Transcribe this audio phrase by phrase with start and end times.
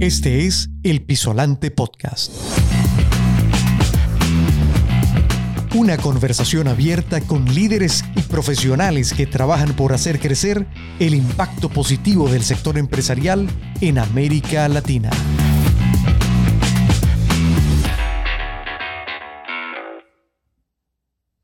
[0.00, 2.30] Este es el Pisolante Podcast.
[5.74, 10.68] Una conversación abierta con líderes y profesionales que trabajan por hacer crecer
[11.00, 13.48] el impacto positivo del sector empresarial
[13.80, 15.10] en América Latina.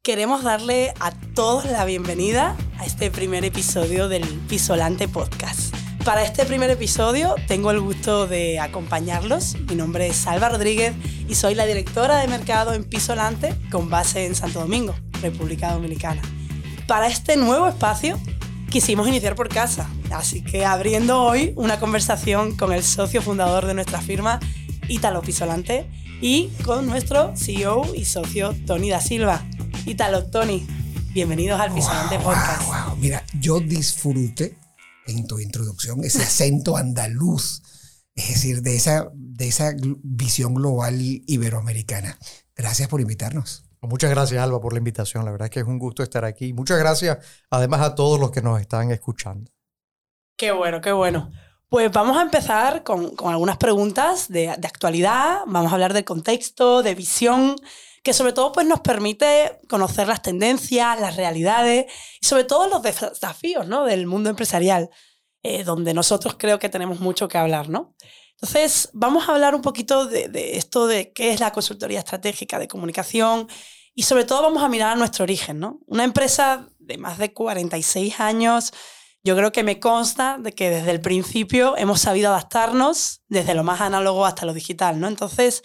[0.03, 5.75] Queremos darle a todos la bienvenida a este primer episodio del Pisolante Podcast.
[6.05, 9.57] Para este primer episodio tengo el gusto de acompañarlos.
[9.71, 10.95] Mi nombre es Salva Rodríguez
[11.29, 16.21] y soy la directora de mercado en Pisolante con base en Santo Domingo, República Dominicana.
[16.86, 18.21] Para este nuevo espacio
[18.71, 23.73] quisimos iniciar por casa, así que abriendo hoy una conversación con el socio fundador de
[23.73, 24.40] nuestra firma,
[24.89, 25.89] Italo Pisolante,
[26.21, 29.43] y con nuestro CEO y socio Tony da Silva.
[29.86, 30.67] Italo, Tony,
[31.14, 32.67] bienvenidos al Pisolante Podcast.
[32.67, 34.64] Wow, Mira, yo disfruté
[35.06, 37.62] en tu introducción ese acento andaluz,
[38.15, 42.19] es decir, de esa, de esa visión global iberoamericana.
[42.55, 43.64] Gracias por invitarnos.
[43.83, 45.25] Muchas gracias, Alba, por la invitación.
[45.25, 46.53] La verdad es que es un gusto estar aquí.
[46.53, 47.19] Muchas gracias,
[47.51, 49.51] además, a todos los que nos están escuchando.
[50.37, 51.31] Qué bueno, qué bueno.
[51.69, 55.41] Pues vamos a empezar con, con algunas preguntas de, de, actualidad.
[55.47, 57.57] Vamos a hablar del contexto, de visión,
[58.05, 62.83] que sobre todo pues, nos permite conocer las tendencias, las realidades y sobre todo los
[62.83, 63.85] desafíos ¿no?
[63.85, 64.91] del mundo empresarial,
[65.43, 67.71] eh, donde nosotros creo que tenemos mucho que hablar.
[67.71, 67.97] ¿no?
[68.35, 72.69] Entonces, vamos a hablar un poquito de, esto de qué es la consultoría estratégica de
[72.69, 73.49] comunicación
[73.95, 75.59] y sobre todo vamos a mirar a nuestro origen.
[75.59, 75.81] ¿no?
[75.87, 78.75] Una empresa de más de 46 años,
[79.25, 83.65] yo creo que me consta de que desde el principio hemos sabido adaptarnos desde lo
[83.65, 85.01] más análogo hasta lo digital.
[85.01, 85.09] ¿no?
[85.09, 85.63] Entonces,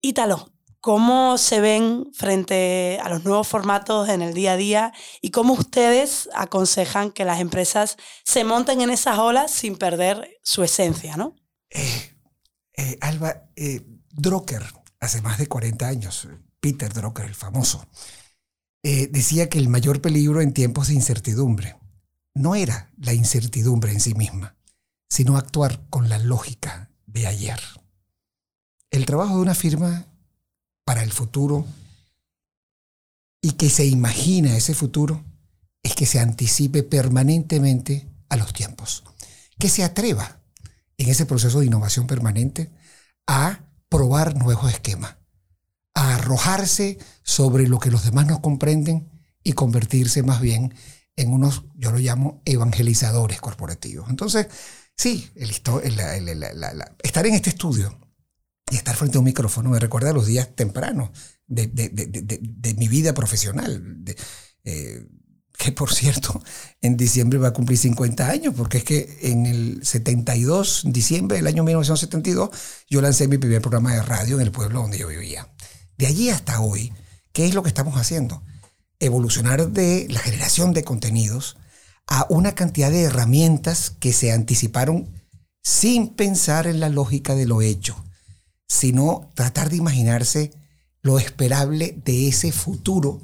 [0.00, 5.30] Ítalo, ¿Cómo se ven frente a los nuevos formatos en el día a día y
[5.30, 11.16] cómo ustedes aconsejan que las empresas se monten en esas olas sin perder su esencia,
[11.16, 11.34] ¿no?
[11.70, 12.14] Eh,
[12.76, 14.62] eh, Alba, eh, Drucker,
[15.00, 16.28] hace más de 40 años,
[16.60, 17.86] Peter Drucker, el famoso,
[18.82, 21.76] eh, decía que el mayor peligro en tiempos de incertidumbre
[22.34, 24.56] no era la incertidumbre en sí misma,
[25.08, 27.60] sino actuar con la lógica de ayer.
[28.90, 30.06] El trabajo de una firma
[30.88, 31.66] para el futuro
[33.42, 35.22] y que se imagina ese futuro
[35.82, 39.04] es que se anticipe permanentemente a los tiempos,
[39.58, 40.40] que se atreva
[40.96, 42.70] en ese proceso de innovación permanente
[43.26, 45.16] a probar nuevos esquemas,
[45.92, 49.10] a arrojarse sobre lo que los demás no comprenden
[49.44, 50.74] y convertirse más bien
[51.16, 54.08] en unos, yo lo llamo, evangelizadores corporativos.
[54.08, 54.46] Entonces,
[54.96, 58.07] sí, estar en este estudio
[58.70, 61.10] y estar frente a un micrófono me recuerda a los días tempranos
[61.46, 64.04] de, de, de, de mi vida profesional.
[64.64, 65.06] Eh,
[65.58, 66.40] que por cierto,
[66.80, 71.48] en diciembre va a cumplir 50 años, porque es que en el 72, diciembre del
[71.48, 72.50] año 1972,
[72.88, 75.52] yo lancé mi primer programa de radio en el pueblo donde yo vivía.
[75.96, 76.92] De allí hasta hoy,
[77.32, 78.44] ¿qué es lo que estamos haciendo?
[79.00, 81.56] Evolucionar de la generación de contenidos
[82.06, 85.12] a una cantidad de herramientas que se anticiparon
[85.60, 88.04] sin pensar en la lógica de lo hecho
[88.68, 90.52] sino tratar de imaginarse
[91.00, 93.20] lo esperable de ese futuro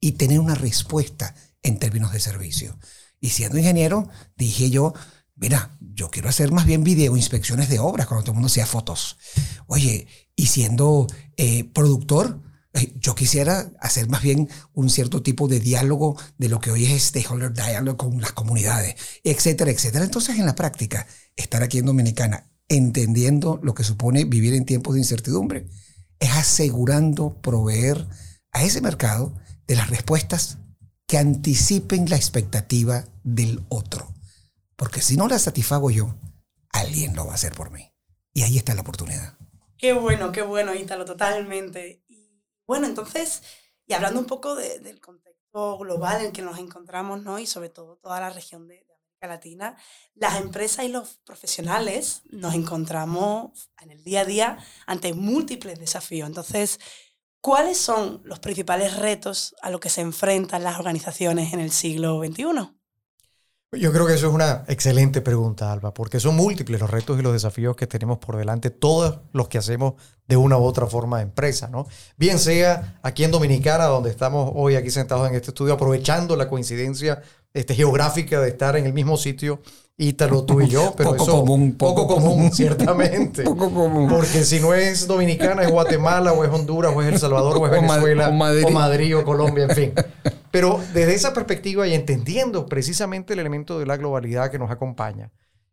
[0.00, 2.78] y tener una respuesta en términos de servicio.
[3.20, 4.92] Y siendo ingeniero, dije yo,
[5.34, 8.66] mira, yo quiero hacer más bien video inspecciones de obras cuando todo el mundo sea
[8.66, 9.16] fotos.
[9.66, 10.06] Oye,
[10.36, 11.06] y siendo
[11.38, 12.42] eh, productor,
[12.74, 16.84] eh, yo quisiera hacer más bien un cierto tipo de diálogo de lo que hoy
[16.84, 20.04] es stakeholder dialogue con las comunidades, etcétera, etcétera.
[20.04, 21.06] Entonces, en la práctica,
[21.36, 25.66] estar aquí en Dominicana entendiendo lo que supone vivir en tiempos de incertidumbre,
[26.18, 28.06] es asegurando proveer
[28.52, 29.34] a ese mercado
[29.66, 30.58] de las respuestas
[31.06, 34.14] que anticipen la expectativa del otro.
[34.76, 36.14] Porque si no la satisfago yo,
[36.70, 37.92] alguien lo va a hacer por mí.
[38.32, 39.38] Y ahí está la oportunidad.
[39.78, 42.04] Qué bueno, qué bueno, Ítalo, totalmente.
[42.08, 43.42] Y bueno, entonces,
[43.86, 47.38] y hablando un poco de, del contexto global en que nos encontramos, ¿no?
[47.38, 48.84] Y sobre todo toda la región de,
[49.26, 49.76] Latina,
[50.14, 56.28] las empresas y los profesionales nos encontramos en el día a día ante múltiples desafíos.
[56.28, 56.80] Entonces,
[57.40, 62.22] ¿cuáles son los principales retos a los que se enfrentan las organizaciones en el siglo
[62.24, 62.74] XXI?
[63.76, 67.22] Yo creo que eso es una excelente pregunta, Alba, porque son múltiples los retos y
[67.22, 69.94] los desafíos que tenemos por delante, todos los que hacemos
[70.26, 71.86] de una u otra forma de empresa, ¿no?
[72.16, 76.48] Bien sea aquí en Dominicana, donde estamos hoy aquí sentados en este estudio, aprovechando la
[76.48, 77.22] coincidencia
[77.54, 79.60] este, geográfica de estar en el mismo sitio,
[79.96, 82.52] Ítalo, tú y yo, pero poco eso común, poco, poco común, común.
[82.52, 83.44] ciertamente.
[83.44, 84.08] Poco común.
[84.08, 87.66] Porque si no es Dominicana, es Guatemala, o es Honduras, o es El Salvador, o
[87.66, 88.64] es Venezuela, o Madrid.
[88.66, 89.92] o Madrid, o Colombia, en fin.
[90.50, 95.30] Pero desde esa perspectiva y entendiendo precisamente el elemento de la globalidad que nos acompaña,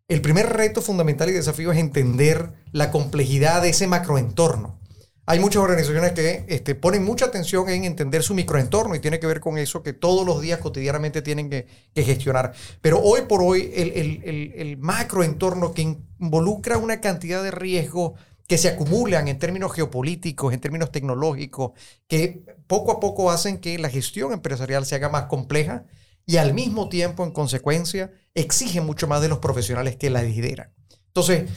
[0.07, 4.80] el primer reto fundamental y desafío es entender la complejidad de ese macroentorno.
[5.27, 9.27] Hay muchas organizaciones que este, ponen mucha atención en entender su microentorno y tiene que
[9.27, 12.53] ver con eso que todos los días cotidianamente tienen que, gestionar.
[12.81, 18.13] Pero hoy por hoy el, el, el, macroentorno que involucra una cantidad de riesgos
[18.47, 21.71] que se acumulan en términos geopolíticos, en términos tecnológicos,
[22.07, 25.85] que poco a poco hacen que la gestión empresarial se haga más compleja
[26.25, 30.73] y al mismo tiempo, en consecuencia, exige mucho más de los profesionales que la lideran.
[31.07, 31.49] Entonces,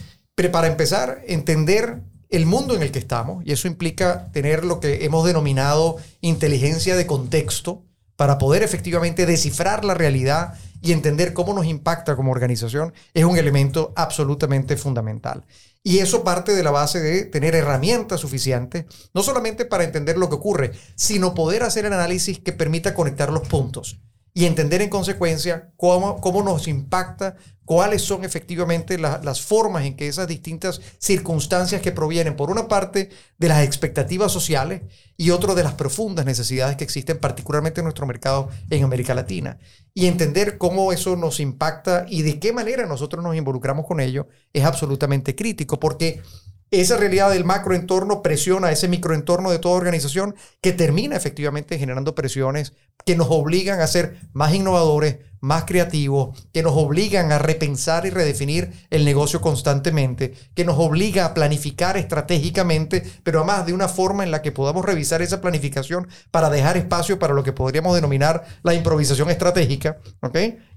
[0.51, 2.01] para empezar, entender
[2.35, 6.95] el mundo en el que estamos, y eso implica tener lo que hemos denominado inteligencia
[6.95, 7.83] de contexto,
[8.15, 13.37] para poder efectivamente descifrar la realidad y entender cómo nos impacta como organización, es un
[13.37, 15.43] elemento absolutamente fundamental.
[15.83, 20.29] Y eso parte de la base de tener herramientas suficientes, no solamente para entender lo
[20.29, 23.99] que ocurre, sino poder hacer el análisis que permita conectar los puntos
[24.37, 30.09] y entender en consecuencia cómo, cómo nos impacta, cuáles son efectivamente las formas en que
[30.09, 34.81] esas distintas circunstancias que provienen, por una parte, de las expectativas sociales
[35.15, 39.57] y otro de las profundas necesidades que existen, particularmente en nuestro mercado en América Latina.
[39.93, 44.27] Y entender cómo eso nos impacta y de qué manera nosotros nos involucramos con ello
[44.51, 46.21] es absolutamente crítico, porque
[46.71, 52.15] esa realidad del macroentorno presiona a ese microentorno de toda organización que termina efectivamente generando
[52.15, 52.73] presiones
[53.05, 58.09] que nos obligan a ser más innovadores, más creativos, que nos obligan a repensar y
[58.09, 64.23] redefinir el negocio constantemente, que nos obliga a planificar estratégicamente, pero además de una forma
[64.23, 68.43] en la que podamos revisar esa planificación para dejar espacio para lo que podríamos denominar
[68.63, 69.97] la improvisación estratégica,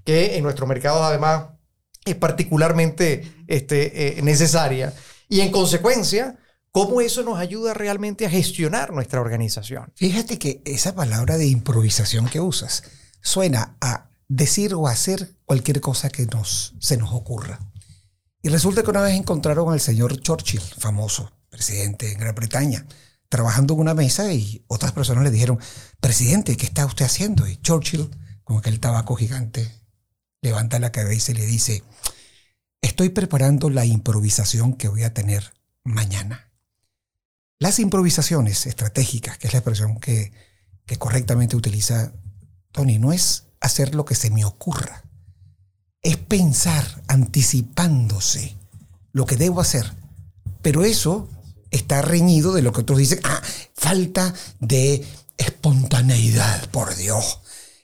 [0.05, 1.45] que en nuestro mercado además
[2.05, 4.93] es particularmente este, eh, necesaria.
[5.29, 6.39] Y en consecuencia,
[6.71, 9.93] ¿cómo eso nos ayuda realmente a gestionar nuestra organización?
[9.95, 12.83] Fíjate que esa palabra de improvisación que usas
[13.21, 17.59] suena a decir o hacer cualquier cosa que nos, se nos ocurra.
[18.41, 22.87] Y resulta que una vez encontraron al señor Churchill, famoso presidente en Gran Bretaña,
[23.27, 25.59] trabajando en una mesa y otras personas le dijeron,
[25.99, 27.47] presidente, ¿qué está usted haciendo?
[27.47, 28.09] Y Churchill,
[28.43, 29.71] con aquel tabaco gigante,
[30.41, 31.83] levanta la cabeza y le dice,
[32.99, 35.53] Estoy preparando la improvisación que voy a tener
[35.85, 36.51] mañana.
[37.57, 40.33] Las improvisaciones estratégicas, que es la expresión que,
[40.97, 42.11] correctamente utiliza
[42.73, 45.05] Tony, no es hacer lo que se me ocurra.
[46.01, 48.57] Es pensar anticipándose
[49.13, 49.93] lo que debo hacer.
[50.61, 51.29] Pero eso
[51.71, 53.41] está reñido de lo que otros dicen, ah,
[53.75, 55.07] falta de
[55.37, 57.39] espontaneidad, por Dios.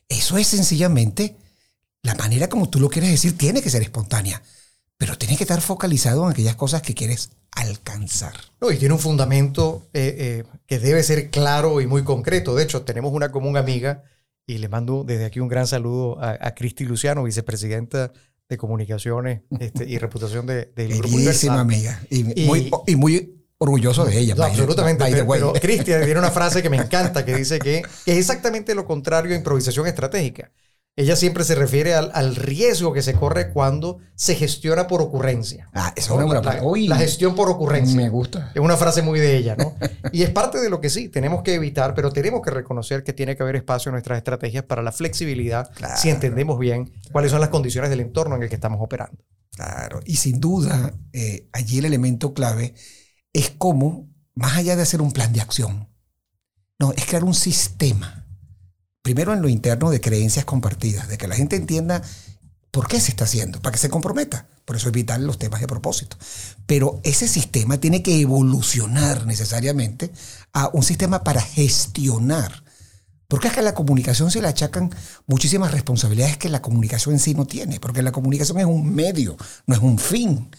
[0.10, 1.38] Eso es sencillamente
[2.02, 4.44] la manera como tú lo quieres decir, tiene que ser espontánea
[4.98, 8.34] pero tienes que estar focalizado en aquellas cosas que quieres alcanzar.
[8.62, 12.56] No, y tiene un fundamento eh, eh, que debe ser claro y muy concreto.
[12.56, 14.04] De hecho, tenemos una común amiga
[14.48, 18.14] y le mando desde aquí un gran saludo a, Cristi Luciano, vicepresidenta
[18.48, 21.18] de Comunicaciones este, y Reputación del de, Grupo
[21.52, 24.36] amiga y, muy, y muy orgulloso de ella.
[24.40, 25.06] absolutamente.
[25.06, 29.34] pero, Cristian tiene una frase que me encanta que dice que es exactamente lo contrario
[29.34, 30.52] a improvisación estratégica.
[30.98, 35.68] Ella siempre se refiere al, riesgo que se corre cuando se gestiona por ocurrencia.
[35.74, 37.98] Ah, esa es una la, la gestión por ocurrencia.
[37.98, 38.52] Me gusta.
[38.56, 39.76] Es una frase muy de ella, ¿no?
[40.14, 43.12] y es parte de lo que sí, tenemos que evitar, pero tenemos que reconocer que
[43.12, 47.42] tiene que haber espacio en nuestras estrategias para la flexibilidad si entendemos bien cuáles son
[47.42, 49.22] las condiciones del entorno en el que estamos operando.
[49.52, 52.74] Claro, y sin duda, eh, allí el elemento clave
[53.34, 55.90] es cómo, más allá de hacer un plan de acción,
[56.80, 58.25] no, es crear un sistema
[59.06, 62.02] primero en lo interno de creencias compartidas, de que la gente entienda
[62.72, 64.48] por qué se está haciendo, para que se comprometa.
[64.66, 66.18] Por eso es vital los temas de propósito.
[66.66, 70.12] Pero ese sistema tiene que evolucionar necesariamente
[70.54, 72.64] a un sistema para gestionar.
[73.28, 74.90] Porque es que a la comunicación se le achacan
[75.28, 79.38] muchísimas responsabilidades que la comunicación en sí no tiene, porque la comunicación es un medio,
[79.68, 80.50] no es un fin.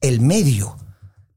[0.00, 0.74] El medio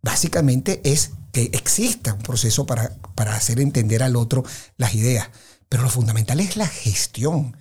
[0.01, 4.45] básicamente es que exista un proceso para, para hacer entender al otro
[4.77, 5.27] las ideas.
[5.73, 7.57] Pero lo fundamental es la gestión.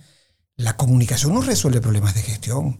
[0.55, 2.77] La comunicación no resuelve problemas de gestión.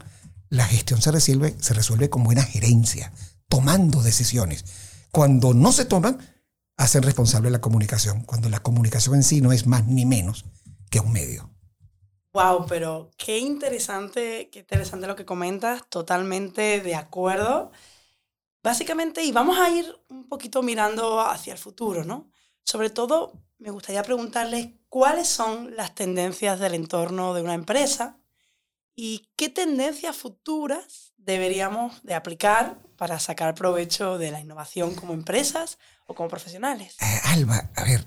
[0.50, 3.12] La gestión se resuelve, se resuelve con buena gerencia,
[3.50, 4.64] tomando decisiones.
[5.12, 6.20] Cuando no se toman,
[6.78, 8.22] hacen responsable la comunicación.
[8.26, 10.46] Cuando la comunicación en sí no es más ni menos
[10.92, 11.50] que un medio.
[12.34, 17.72] Wow, pero qué interesante, qué interesante lo que comentas, totalmente de acuerdo.
[18.62, 22.30] Básicamente, y vamos a ir un poquito mirando hacia el futuro, ¿no?
[22.64, 28.20] Sobre todo, me gustaría preguntarles cuáles son las tendencias del entorno de una empresa
[28.96, 35.80] y qué tendencias futuras deberíamos de aplicar para sacar provecho de la innovación como empresas
[36.06, 36.96] o como profesionales.
[37.02, 38.06] Eh, Alba, a ver,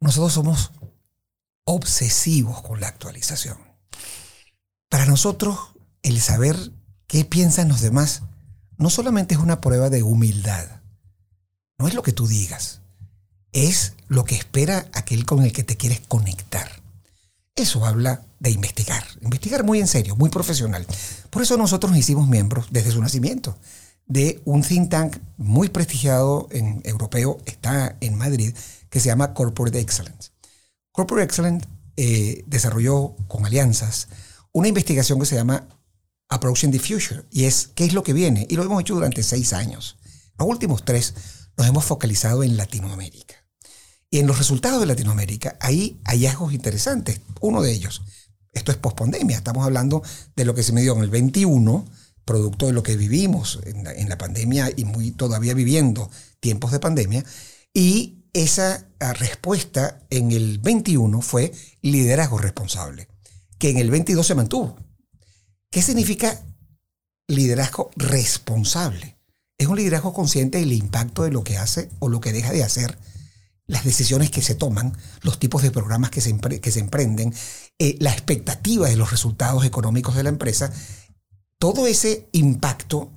[0.00, 0.72] nosotros somos
[1.62, 3.58] obsesivos con la actualización.
[4.88, 5.60] Para nosotros,
[6.02, 6.56] el saber
[7.06, 8.24] qué piensan los demás
[8.78, 10.82] no solamente es una prueba de humildad,
[11.78, 12.82] no es lo que tú digas,
[13.52, 16.80] es lo que espera aquel con el que te quieres conectar.
[17.56, 20.86] Eso habla de investigar, investigar muy en serio, muy profesional.
[21.30, 23.56] Por eso nosotros nos hicimos miembros desde su nacimiento
[24.10, 28.52] de un think tank muy prestigiado en europeo, está en Madrid,
[28.88, 30.30] que se llama Corporate Excellence.
[30.90, 34.08] Corporate Excellence eh, desarrolló con alianzas
[34.52, 35.68] una investigación que se llama
[36.28, 39.22] Approaching the Future, y es qué es lo que viene, y lo hemos hecho durante
[39.22, 39.96] seis años.
[40.36, 41.14] Los últimos tres
[41.56, 43.39] nos hemos focalizado en Latinoamérica.
[44.10, 47.20] Y en los resultados de Latinoamérica hay hallazgos interesantes.
[47.40, 48.02] Uno de ellos,
[48.52, 50.02] esto es pospandemia, estamos hablando
[50.34, 51.86] de lo que se dio en el 21,
[52.24, 57.24] producto de lo que vivimos en la, pandemia y todavía viviendo tiempos de pandemia.
[57.72, 61.52] Y esa ah, respuesta en el 21 fue
[61.82, 63.08] liderazgo responsable,
[63.58, 64.76] que en el 22 se mantuvo.
[65.70, 66.44] ¿Qué significa
[67.28, 69.16] liderazgo responsable?
[69.56, 72.64] Es un liderazgo consciente del impacto de lo que hace o lo que deja de
[72.64, 72.98] hacer
[73.70, 77.32] las decisiones que se toman, los tipos de programas que se, emprenden,
[77.78, 80.72] eh, la expectativa de los resultados económicos de la empresa,
[81.56, 83.12] todo ese impacto,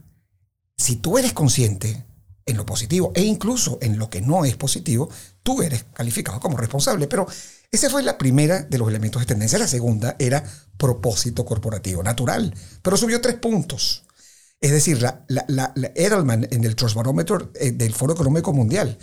[0.77, 2.05] si tú eres consciente
[2.45, 5.09] en lo positivo e incluso en lo que no es positivo,
[5.41, 7.07] tú eres calificado como responsable.
[7.07, 7.25] Pero
[7.71, 9.57] esa fue la primera de los elementos de tendencia.
[9.57, 10.43] La segunda era
[10.77, 14.03] propósito corporativo, natural, pero subió tres puntos.
[14.61, 15.25] Es decir, la,
[15.95, 18.99] Edelman en el Trust Barometer eh, del Foro Económico Mundial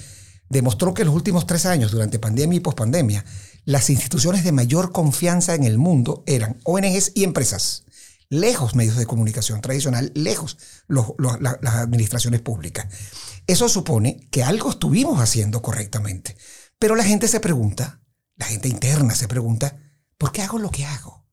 [0.50, 3.25] demostró que en los últimos tres años, durante pandemia y pospandemia,
[3.64, 7.85] las instituciones de mayor confianza en el mundo eran ONGs y empresas.
[8.28, 12.87] Lejos medios de comunicación tradicional, lejos las administraciones públicas.
[13.47, 16.37] Eso supone que algo estuvimos haciendo correctamente.
[16.78, 18.00] Pero la gente se pregunta,
[18.37, 19.76] la gente interna se pregunta,
[20.19, 21.26] ¿por qué hago lo que hago?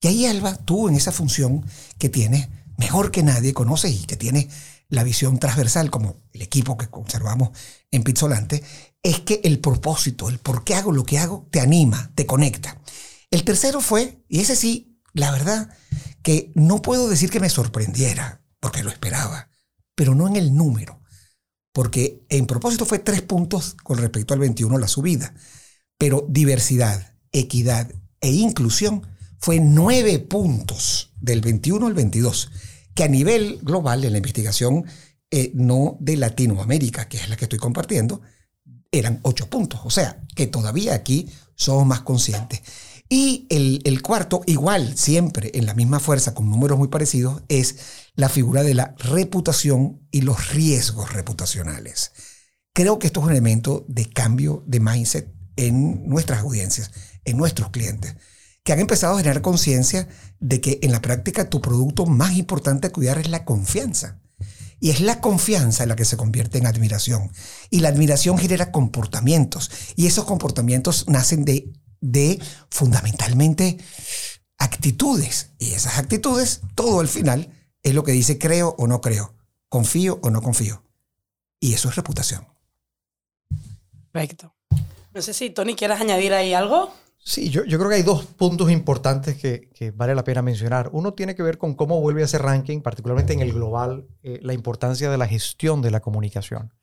[0.00, 1.64] Y ahí, Alba, tú en esa función
[1.98, 4.48] que tienes, mejor que nadie conoces y que tienes
[4.92, 7.48] la visión transversal, como el equipo que conservamos
[7.90, 8.62] en Pizzolante,
[9.02, 12.78] es que el propósito, el por qué hago lo que hago, te anima, te conecta.
[13.30, 15.70] El tercero fue, y ese sí, la verdad,
[16.22, 19.48] que no puedo decir que me sorprendiera, porque lo esperaba,
[19.94, 21.00] pero no en el número,
[21.72, 25.32] porque en propósito fue tres puntos con respecto al 21 la subida,
[25.96, 29.06] pero diversidad, equidad e inclusión
[29.38, 32.50] fue nueve puntos del 21 al 22
[32.94, 34.84] que a nivel global, en la investigación
[35.30, 38.20] eh, no de Latinoamérica, que es la que estoy compartiendo,
[38.90, 39.80] eran ocho puntos.
[39.84, 42.60] O sea, que todavía aquí somos más conscientes.
[43.08, 47.76] Y el, el, cuarto, igual, siempre en la misma fuerza, con números muy parecidos, es
[48.14, 52.12] la figura de la reputación y los riesgos reputacionales.
[52.74, 56.90] Creo que esto es un elemento de cambio de mindset en nuestras audiencias,
[57.24, 58.16] en nuestros clientes
[58.64, 60.08] que han empezado a generar conciencia
[60.40, 64.20] de que en la práctica tu producto más importante a cuidar es la confianza.
[64.78, 67.30] Y es la confianza la que se convierte en admiración.
[67.70, 69.70] Y la admiración genera comportamientos.
[69.94, 73.78] Y esos comportamientos nacen de, de fundamentalmente
[74.58, 75.50] actitudes.
[75.58, 77.48] Y esas actitudes, todo al final,
[77.82, 79.34] es lo que dice creo o no creo,
[79.68, 80.84] confío o no confío.
[81.60, 82.46] Y eso es reputación.
[84.10, 84.54] Perfecto.
[85.14, 86.92] No sé si Tony quieras añadir ahí algo.
[87.24, 90.90] Sí, yo, yo, creo que hay dos puntos importantes que, que, vale la pena mencionar.
[90.92, 94.40] Uno tiene que ver con cómo vuelve a ese ranking, particularmente en el global, eh,
[94.42, 96.74] la importancia de la gestión de la comunicación.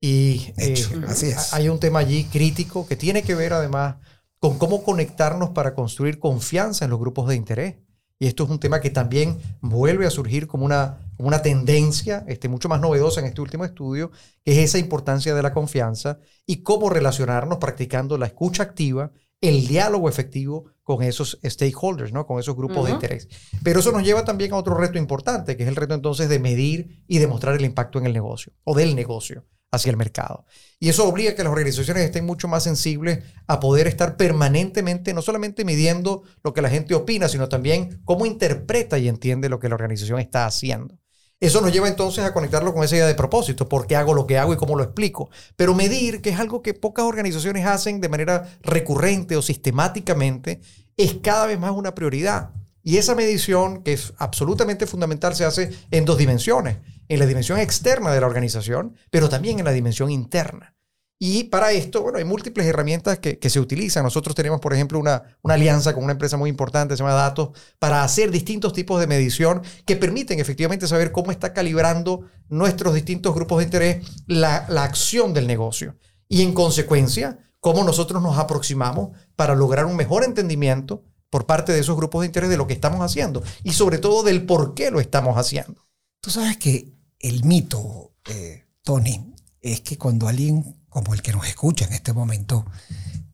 [0.00, 0.74] Y eh,
[1.08, 1.54] así es.
[1.54, 3.96] hay un tema allí crítico que tiene que ver además
[4.38, 7.76] con cómo conectarnos para construir confianza en los grupos de interés.
[8.20, 12.48] Y esto es un tema que también vuelve a surgir como una, una tendencia este,
[12.48, 14.10] mucho más novedosa en este último estudio,
[14.44, 19.66] que es esa importancia de la confianza y cómo relacionarnos practicando la escucha activa el
[19.66, 22.26] diálogo efectivo con esos stakeholders, ¿no?
[22.26, 23.28] con esos grupos de interés.
[23.62, 26.38] Pero eso nos lleva también a otro reto importante, que es el reto entonces de
[26.38, 30.46] medir y demostrar el impacto en el negocio o del negocio hacia el mercado.
[30.80, 35.12] Y eso obliga a que las organizaciones estén mucho más sensibles a poder estar permanentemente,
[35.12, 39.58] no solamente midiendo lo que la gente opina, sino también cómo interpreta y entiende lo
[39.58, 40.98] que la organización está haciendo.
[41.40, 44.26] Eso nos lleva entonces a conectarlo con esa idea de propósito, por qué hago lo
[44.26, 45.30] que hago y cómo lo explico.
[45.54, 50.60] Pero medir, que es algo que pocas organizaciones hacen de manera recurrente o sistemáticamente,
[50.96, 52.50] es cada vez más una prioridad.
[52.82, 56.78] Y esa medición, que es absolutamente fundamental, se hace en dos dimensiones.
[57.06, 60.74] En la dimensión externa de la organización, pero también en la dimensión interna.
[61.20, 64.04] Y para esto, bueno, hay múltiples herramientas que, se utilizan.
[64.04, 67.58] Nosotros tenemos, por ejemplo, una, una, alianza con una empresa muy importante, se llama Datos,
[67.80, 73.34] para hacer distintos tipos de medición que permiten efectivamente saber cómo está calibrando nuestros distintos
[73.34, 75.96] grupos de interés la, la acción del negocio.
[76.28, 81.80] Y en consecuencia, cómo nosotros nos aproximamos para lograr un mejor entendimiento por parte de
[81.80, 84.90] esos grupos de interés de lo que estamos haciendo y sobre todo del por qué
[84.90, 85.86] lo estamos haciendo.
[86.20, 91.46] Tú sabes que el mito, eh, Tony, es que cuando alguien como el que nos
[91.46, 92.66] escucha en este momento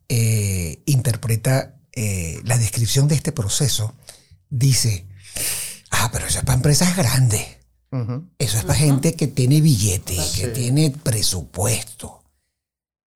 [0.07, 3.95] eh, interpreta eh, la descripción de este proceso,
[4.49, 5.07] dice,
[5.89, 7.43] ah, pero eso es para empresas grandes.
[8.37, 12.21] Eso es para gente que tiene billete, que tiene presupuesto.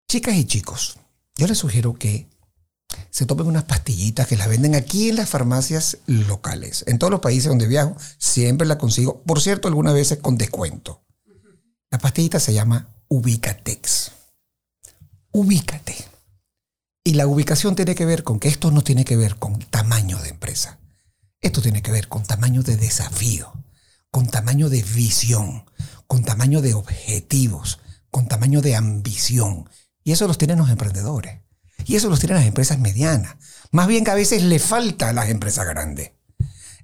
[0.10, 0.98] Chicas y chicos,
[1.36, 2.28] yo les sugiero que
[3.10, 6.86] se tomen unas pastillitas que las venden aquí en las farmacias locales.
[6.88, 9.22] En todos los países donde viajo, siempre la consigo.
[9.24, 11.04] Por cierto, algunas veces con descuento.
[11.92, 14.14] La pastillita se llama Ubicatex.
[15.32, 15.96] Ubícate.
[17.04, 20.20] Y la ubicación tiene que ver con que esto no tiene que ver con tamaño
[20.20, 20.80] de empresa.
[21.42, 23.54] Esto tiene que ver con tamaño de desafío,
[24.12, 25.66] con tamaño de visión,
[26.08, 27.80] con tamaño de objetivos,
[28.12, 29.70] con tamaño de ambición.
[30.04, 31.42] Y eso los tienen los emprendedores.
[31.86, 33.36] Y eso los tienen las empresas medianas.
[33.72, 36.12] Más bien que a veces le falta a las empresas grandes.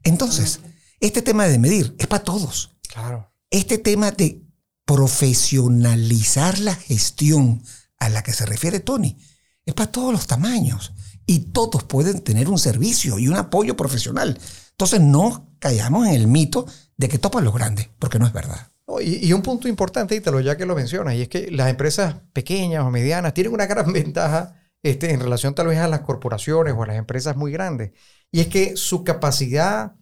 [0.04, 0.62] Entonces,
[1.00, 2.78] este tema de medir es para todos.
[2.88, 3.32] Claro.
[3.50, 4.42] Este tema de
[4.86, 7.64] profesionalizar la gestión
[8.00, 9.18] a la que se refiere Tony
[9.66, 10.94] es para todos los tamaños
[11.25, 14.40] y todos pueden tener un servicio y un apoyo profesional.
[14.72, 16.66] Entonces no callamos en el mito
[16.98, 18.72] de que topan los grandes, porque no es verdad.
[19.02, 22.84] y, un punto importante, Ítalo, ya que lo mencionas, y es que las empresas pequeñas
[22.84, 26.84] o medianas tienen una gran ventaja este, en relación tal vez a las corporaciones o
[26.84, 27.92] a las empresas muy grandes.
[28.32, 29.96] Y es que su capacidad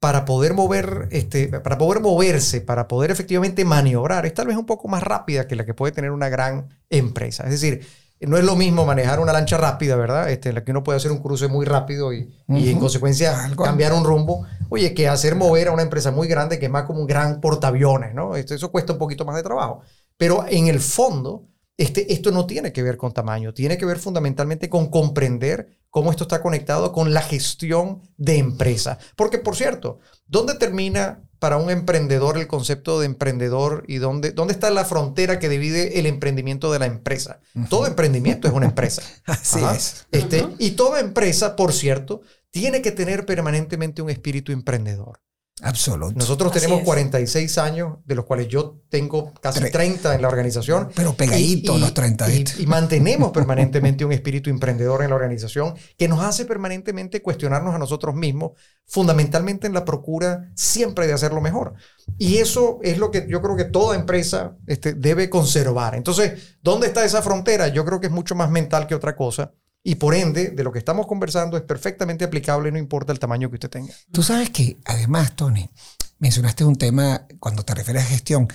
[0.00, 4.64] para poder mover, este, para poder moverse, para poder efectivamente maniobrar, es tal vez un
[4.64, 7.44] poco más rápida que la que puede tener una gran empresa.
[7.44, 7.86] Es decir,
[8.20, 10.30] no es lo mismo manejar una lancha rápida, ¿verdad?
[10.30, 13.50] Este, en la que uno puede hacer un cruce muy rápido y, y en consecuencia
[13.56, 14.46] cambiar un rumbo.
[14.70, 17.40] Oye, que hacer mover a una empresa muy grande que es más como un gran
[17.40, 18.36] portaaviones, ¿no?
[18.36, 19.82] Esto, eso cuesta un poquito más de trabajo.
[20.16, 21.44] Pero en el fondo,
[21.80, 26.10] este, esto no tiene que ver con tamaño, tiene que ver fundamentalmente con comprender cómo
[26.10, 28.98] esto está conectado con la gestión de empresa.
[29.16, 34.52] Porque, por cierto, ¿dónde termina para un emprendedor el concepto de emprendedor y dónde, dónde
[34.52, 37.40] está la frontera que divide el emprendimiento de la empresa?
[37.70, 39.00] Todo emprendimiento es una empresa.
[39.24, 40.06] Así es.
[40.12, 45.22] Este, Y toda empresa, por cierto, tiene que tener permanentemente un espíritu emprendedor.
[45.62, 46.14] Absoluto.
[46.16, 50.90] Nosotros tenemos 46 años, de los cuales yo tengo casi 30 en la organización.
[50.94, 52.30] Pero pegadito los 30.
[52.32, 57.74] Y, y, mantenemos permanentemente un espíritu emprendedor en la organización que nos hace permanentemente cuestionarnos
[57.74, 58.52] a nosotros mismos,
[58.86, 61.74] fundamentalmente en la procura siempre de hacerlo mejor.
[62.18, 65.94] Y eso es lo que yo creo que toda empresa este, debe conservar.
[65.94, 67.68] Entonces, ¿dónde está esa frontera?
[67.68, 69.52] Yo creo que es mucho más mental que otra cosa.
[69.82, 73.48] Y por ende, de lo que estamos conversando es perfectamente aplicable, no importa el tamaño
[73.48, 73.94] que usted tenga.
[74.12, 75.70] Tú sabes que, además, Tony,
[76.18, 78.48] mencionaste un tema cuando te refieres a gestión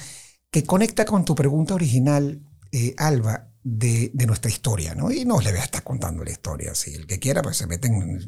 [0.52, 5.12] que conecta con tu pregunta original, eh, Alba, de, nuestra historia, ¿no?
[5.12, 6.76] Y no le voy a estar contando la historia.
[6.76, 8.20] Si el que quiera, pues se mete en,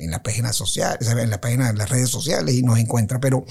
[0.00, 3.18] en la página social, en la página de las redes sociales y nos encuentra.
[3.18, 3.46] Pero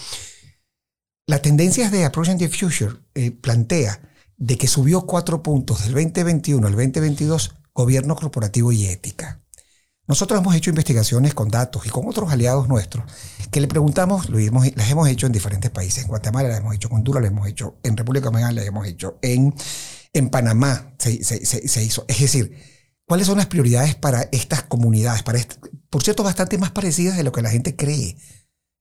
[1.25, 3.99] las tendencias de Approaching the Future eh, plantea
[4.37, 9.41] de que subió cuatro puntos del 2021 al 2022 gobierno corporativo y ética.
[10.07, 13.05] Nosotros hemos hecho investigaciones con datos y con otros aliados nuestros
[13.49, 16.03] que le preguntamos, lo hemos, las hemos hecho en diferentes países.
[16.03, 18.88] En Guatemala las hemos hecho, en Honduras las hemos hecho, en República Dominicana las hemos
[18.88, 19.53] hecho, en,
[20.13, 22.05] en Panamá se, se, se, hizo.
[22.07, 22.57] Es decir,
[23.05, 25.23] ¿cuáles son las prioridades para estas comunidades?
[25.23, 25.39] Para
[25.89, 28.17] por cierto, bastante más parecidas de lo que la gente cree.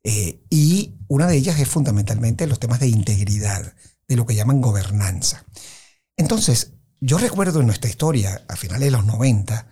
[0.03, 3.75] Eh, y una de ellas es fundamentalmente los temas de integridad,
[4.09, 5.45] de lo que llaman gobernanza.
[6.17, 9.67] Entonces, yo recuerdo en nuestra historia, a finales de los 90,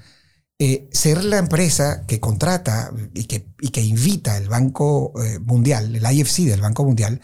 [0.58, 6.46] eh, ser la empresa que contrata y que, invita el Banco eh, Mundial, el IFC
[6.46, 7.20] del Banco Mundial,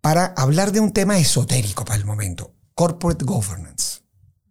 [0.00, 4.00] para hablar de un tema esotérico para el momento, corporate governance.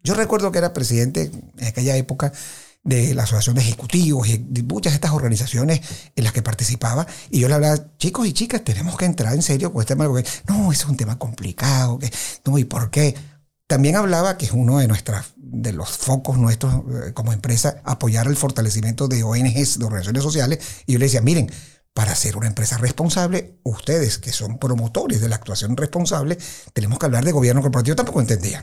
[0.04, 2.32] Yo recuerdo que era presidente en aquella época
[2.84, 5.82] de la Asociación de Ejecutivos y de muchas de estas organizaciones
[6.16, 7.06] en las que participaba.
[7.30, 10.10] Y yo le hablaba, chicos y chicas, tenemos que entrar en serio con este tema.
[10.48, 12.00] No, es un tema complicado.
[12.46, 13.16] No, ¿y por qué?
[13.72, 18.28] También hablaba, que es uno de, nuestras, de los focos nuestros eh, como empresa, apoyar
[18.28, 20.60] el fortalecimiento de ONGs, de organizaciones sociales.
[20.86, 21.50] Y yo le decía, miren,
[21.94, 26.38] para ser una empresa responsable, ustedes que son promotores de la actuación responsable,
[26.74, 27.96] tenemos que hablar de gobierno corporativo.
[27.96, 28.62] Tampoco entendía.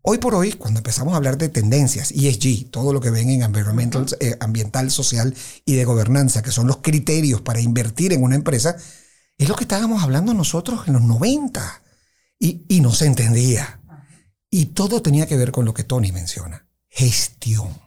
[0.00, 3.42] Hoy por hoy, cuando empezamos a hablar de tendencias, ESG, todo lo que ven en
[3.42, 5.34] environmental, eh, ambiental, social
[5.66, 8.74] y de gobernanza, que son los criterios para invertir en una empresa,
[9.36, 11.82] es lo que estábamos hablando nosotros en los 90.
[12.42, 13.79] Y, y no se entendía.
[14.50, 17.80] Y todo tenía que ver con lo que Tony menciona, gestión.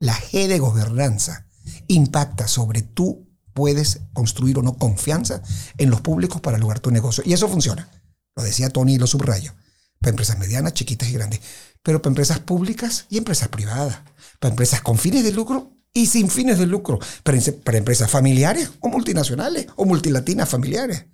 [0.00, 1.46] La G de gobernanza
[1.86, 5.42] impacta sobre tú puedes construir o no confianza
[5.78, 7.22] en los públicos para lograr tu negocio.
[7.24, 7.88] Y eso funciona.
[8.34, 9.54] Lo decía Tony y lo subrayo.
[10.00, 11.40] Para empresas medianas, chiquitas y grandes.
[11.84, 14.00] Pero para empresas públicas y empresas privadas.
[14.40, 16.98] Para empresas con fines de lucro y sin fines de lucro.
[17.22, 17.38] Para,
[17.78, 21.04] empresas familiares o multinacionales o multilatinas familiares.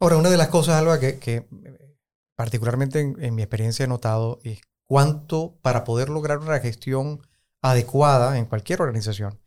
[0.00, 1.46] Ahora, una de las cosas, Alba, que
[2.36, 7.20] particularmente en, en, mi experiencia he notado es cuánto para poder lograr una gestión
[7.60, 9.40] adecuada en cualquier organización,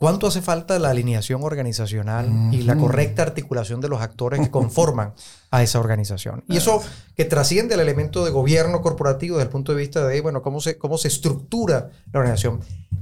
[0.00, 5.12] ¿Cuánto hace falta la alineación organizacional y la correcta articulación de los actores que conforman
[5.50, 6.44] a esa organización?
[6.46, 6.80] Y eso
[7.16, 10.60] que trasciende el elemento de gobierno corporativo desde el punto de vista de, bueno, cómo
[10.60, 12.60] se, cómo se estructura la organización,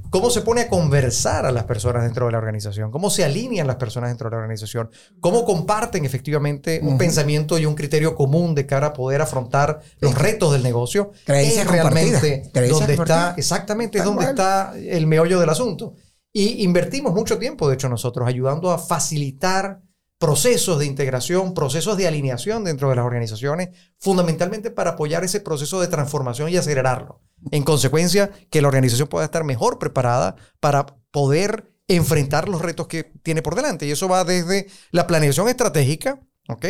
[0.09, 3.67] cómo se pone a conversar a las personas dentro de la organización, cómo se alinean
[3.67, 8.55] las personas dentro de la organización, cómo comparten efectivamente un pensamiento y un criterio común
[8.55, 11.11] de cara a poder afrontar los retos del negocio.
[11.27, 15.93] es realmente donde está, exactamente, es donde está el meollo del asunto.
[16.37, 19.81] Y invertimos mucho tiempo, de hecho, nosotros, ayudando a facilitar
[20.19, 25.81] procesos de integración, procesos de alineación dentro de las organizaciones, fundamentalmente para apoyar ese proceso
[25.81, 27.23] de transformación y acelerarlo.
[27.49, 33.05] En consecuencia, que la organización pueda estar mejor preparada para poder enfrentar los retos que
[33.23, 33.87] tiene por delante.
[33.87, 36.65] Y eso va desde la planeación estratégica, ¿ok?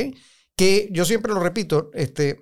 [0.55, 2.39] Que yo siempre lo repito, este,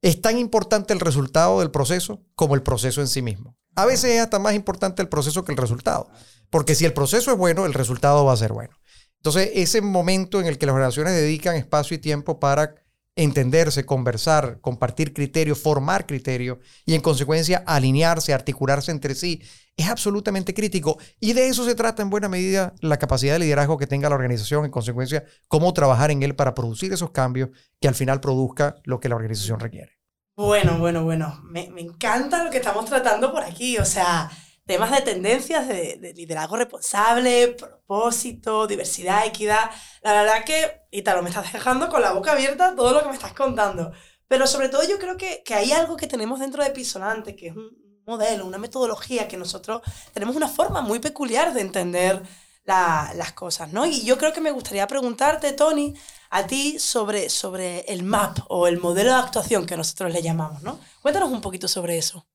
[0.00, 3.57] es tan importante el resultado del proceso como el proceso en sí mismo.
[3.78, 6.10] A veces es hasta más importante el proceso que el resultado.
[6.50, 8.76] Porque si el proceso es bueno, el resultado va a ser bueno.
[9.18, 12.74] Entonces, ese momento en el que las organizaciones dedican espacio y tiempo para
[13.14, 19.42] entenderse, conversar, compartir criterios, formar criterios y en consecuencia alinearse, articularse entre sí,
[19.76, 20.98] es absolutamente crítico.
[21.20, 24.16] Y de eso se trata en buena medida la capacidad de liderazgo que tenga la
[24.16, 28.74] organización, en consecuencia, cómo trabajar en él para producir esos cambios que al final produzca
[28.82, 29.97] lo que la organización requiere.
[30.38, 33.76] Bueno, bueno, bueno, me, me encanta lo que estamos tratando por aquí.
[33.78, 34.30] O sea,
[34.66, 39.68] temas de tendencias de, liderazgo responsable, propósito, diversidad, equidad.
[40.00, 43.14] La verdad que, Italo, me estás dejando con la boca abierta todo lo que me
[43.14, 43.90] estás contando.
[44.28, 47.48] Pero sobre todo yo creo que, que hay algo que tenemos dentro de Pisonante, que
[47.48, 49.82] es un modelo, una metodología que nosotros
[50.14, 52.22] tenemos una forma muy peculiar de entender
[52.68, 53.86] las cosas, ¿no?
[53.86, 55.94] Y yo creo que me gustaría preguntarte, Tony,
[56.30, 60.62] a ti sobre, sobre el MAP o el modelo de actuación que nosotros le llamamos,
[60.62, 60.78] ¿no?
[61.00, 62.26] Cuéntanos un poquito sobre eso.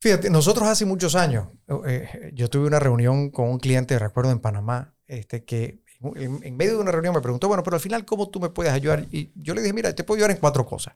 [0.00, 1.48] Fíjate, nosotros hace muchos años,
[1.86, 5.82] eh, yo tuve una reunión con un cliente, recuerdo, en Panamá, este, que
[6.16, 8.72] en, medio de una reunión me preguntó, bueno, pero al final, ¿cómo tú me puedes
[8.72, 9.06] ayudar?
[9.10, 10.94] Y yo le dije, mira, te puedo ayudar en cuatro cosas.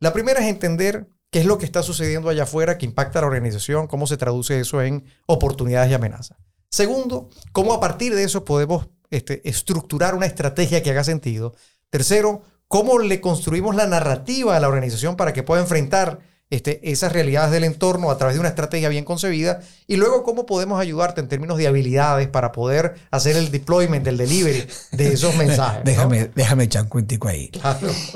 [0.00, 3.22] La primera es entender qué es lo que está sucediendo allá afuera que impacta a
[3.22, 6.36] la organización, cómo se traduce eso en oportunidades y amenazas.
[6.72, 11.54] Segundo, cómo a partir de eso podemos este, estructurar una estrategia que haga sentido.
[11.90, 17.12] Tercero, cómo le construimos la narrativa a la organización para que pueda enfrentar este, esas
[17.12, 21.20] realidades del entorno a través de una estrategia bien concebida y luego cómo podemos ayudarte
[21.20, 25.82] en términos de habilidades para poder hacer el deployment, el delivery de esos mensajes.
[25.84, 27.50] déjame, déjame echar un cuentico ahí.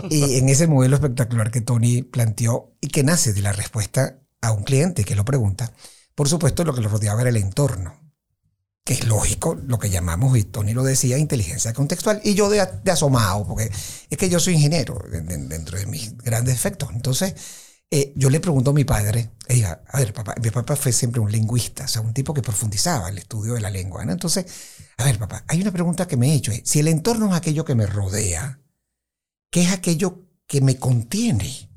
[0.08, 4.52] Y en ese modelo espectacular que Tony planteó y que nace de la respuesta a
[4.52, 5.74] un cliente que lo pregunta,
[6.14, 8.05] por supuesto lo que lo rodeaba era el entorno
[8.86, 12.60] que es lógico lo que llamamos, y Tony lo decía, inteligencia contextual, y yo de,
[12.60, 13.68] asomado, porque
[14.08, 16.90] es que yo soy ingeniero dentro de mis grandes efectos.
[16.94, 17.34] Entonces,
[17.90, 21.20] eh, yo le pregunto a mi padre, diga, a ver, papá, mi papá fue siempre
[21.20, 24.04] un lingüista, o sea, un tipo que profundizaba el estudio de la lengua.
[24.04, 24.12] ¿no?
[24.12, 24.46] Entonces,
[24.98, 26.52] a ver, papá, hay una pregunta que me he hecho.
[26.62, 28.60] si el entorno es aquello que me rodea,
[29.50, 31.70] ¿qué es aquello que me contiene?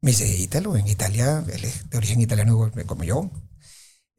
[0.00, 3.30] Me dice, Ítalo, en Italia, él es de origen italiano como yo.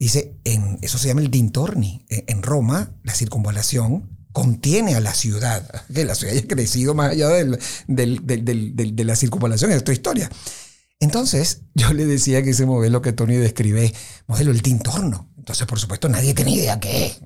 [0.00, 2.06] Dice, en, eso se llama el dintorni.
[2.08, 7.28] En, Roma, la circunvalación contiene a la ciudad, que la ciudad haya crecido más allá
[7.28, 10.30] del, de la circunvalación, es otra historia.
[11.00, 13.92] Entonces, yo le decía que ese modelo que Tony describe,
[14.26, 15.30] modelo el tintorno.
[15.36, 17.20] Entonces, por supuesto, nadie tiene idea qué es.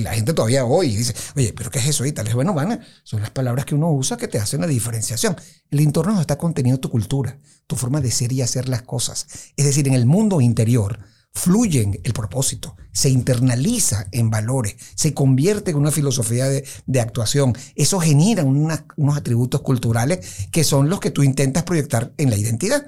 [0.00, 2.04] La gente todavía hoy dice, oye, ¿pero qué es eso?
[2.04, 4.68] Y tal vez, bueno, van, son las palabras que uno usa que te hacen la
[4.68, 5.36] diferenciación.
[5.70, 9.26] El entorno está contenido tu cultura, tu forma de ser y hacer las cosas.
[9.56, 11.00] Es decir, en el mundo interior
[11.32, 17.54] fluyen el propósito, se internaliza en valores, se convierte en una filosofía de, actuación.
[17.76, 22.84] Eso genera unos atributos culturales que son los que tú intentas proyectar en la identidad.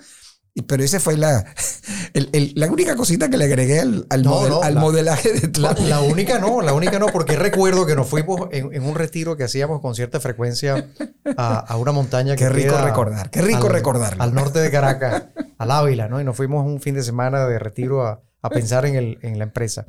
[0.67, 1.47] Pero esa fue la,
[2.13, 4.23] la única cosita que le agregué al, al,
[4.75, 8.83] modelaje de la, la, única no, la única no, porque recuerdo que nos fuimos en,
[8.83, 10.91] un retiro que hacíamos con cierta frecuencia
[11.39, 14.17] a, una montaña que Qué rico recordar, qué rico recordar.
[14.19, 16.21] Al norte de Caracas, al Ávila, ¿no?
[16.21, 19.39] Y nos fuimos un fin de semana de retiro a, a pensar en, el, en
[19.39, 19.87] la empresa.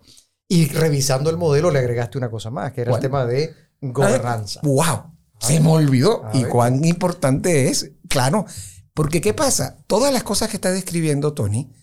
[0.48, 4.62] Y revisando el modelo le agregaste una cosa más, que era el tema de gobernanza.
[4.64, 5.12] ¡Wow!
[5.40, 6.24] Se me olvidó.
[6.34, 8.46] Y cuán importante es, claro,
[8.94, 9.78] porque ¿qué pasa?
[9.88, 11.74] Todas las cosas que está describiendo Tony,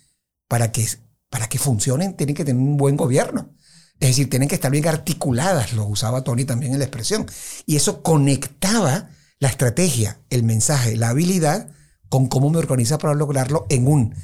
[0.49, 0.87] para que,
[1.29, 3.51] para que funcionen, tienen que tener un buen gobierno.
[3.99, 7.27] Es decir, tienen que estar bien articuladas, lo usaba Tony también en la expresión.
[7.67, 11.69] Y eso conectaba la estrategia, el mensaje, la habilidad
[12.09, 14.15] con cómo me organiza para lograrlo en un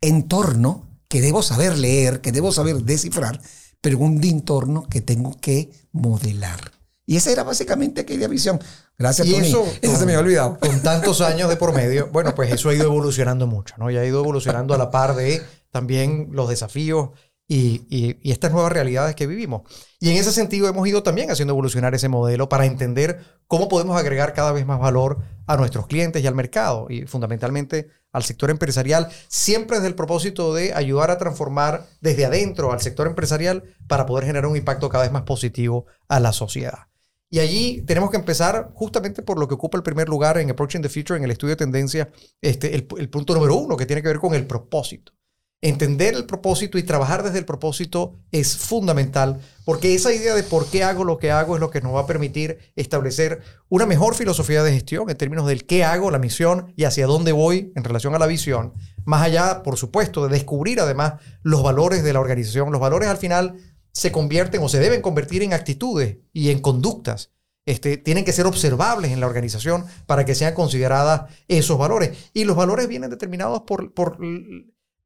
[0.00, 3.40] entorno que debo saber leer, que debo saber descifrar,
[3.80, 6.72] pero un entorno que tengo que modelar.
[7.06, 8.60] Y esa era básicamente aquella visión.
[8.98, 9.48] Gracias, Y Tony.
[9.48, 10.58] eso, Eso, se me había olvidado.
[10.58, 13.90] Con tantos años de por medio, bueno, pues eso ha ido evolucionando mucho, ¿no?
[13.90, 17.10] Y ha ido evolucionando a la par de también los desafíos
[17.48, 19.62] y, estas nuevas realidades que vivimos.
[19.98, 23.98] Y en ese sentido hemos ido también haciendo evolucionar ese modelo para entender cómo podemos
[23.98, 28.50] agregar cada vez más valor a nuestros clientes y al mercado y fundamentalmente al sector
[28.50, 34.06] empresarial, siempre desde el propósito de ayudar a transformar desde adentro al sector empresarial para
[34.06, 36.88] poder generar un impacto cada vez más positivo a la sociedad.
[37.30, 40.80] Y allí tenemos que empezar justamente por lo que ocupa el primer lugar en Approaching
[40.80, 44.08] the Future, en el estudio de tendencia, este, el punto número uno, que tiene que
[44.08, 45.12] ver con el propósito.
[45.60, 50.70] Entender el propósito y trabajar desde el propósito es fundamental, porque esa idea de por
[50.70, 54.14] qué hago lo que hago es lo que nos va a permitir establecer una mejor
[54.14, 57.82] filosofía de gestión en términos del qué hago, la misión y hacia dónde voy en
[57.82, 58.72] relación a la visión.
[59.04, 62.70] Más allá, por supuesto, de descubrir además los valores de la organización.
[62.70, 63.56] Los valores al final
[63.92, 67.32] se convierten o se deben convertir en actitudes y en conductas.
[67.66, 72.30] Este, tienen que ser observables en la organización para que sean consideradas esos valores.
[72.32, 73.92] Y los valores vienen determinados por,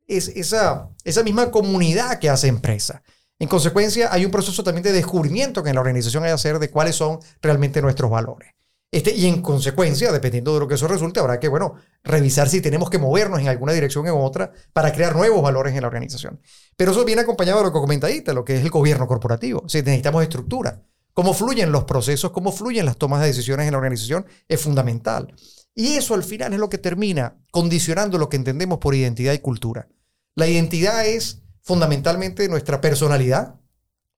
[0.07, 3.03] es- esa, esa misma comunidad que hace empresa.
[3.39, 6.59] En consecuencia, hay un proceso también de descubrimiento que en la organización hay que hacer
[6.59, 8.51] de cuáles son realmente nuestros valores.
[8.93, 12.61] Este, y en consecuencia, dependiendo de lo que eso resulte, habrá que, bueno, revisar si
[12.61, 15.87] tenemos que movernos en alguna dirección o en otra para crear nuevos valores en la
[15.87, 16.41] organización.
[16.77, 19.65] Pero eso viene acompañado de lo que comenta Ita, lo que es el gobierno corporativo.
[19.67, 20.83] Si necesitamos estructura.
[21.15, 25.35] Cómo fluyen los procesos, cómo fluyen las tomas de decisiones en la organización es fundamental.
[25.75, 29.39] Y eso al final es lo que termina condicionando lo que entendemos por identidad y
[29.39, 29.89] cultura.
[30.35, 33.61] La identidad es fundamentalmente nuestra personalidad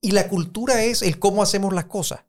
[0.00, 2.24] y la cultura es el cómo hacemos las cosas.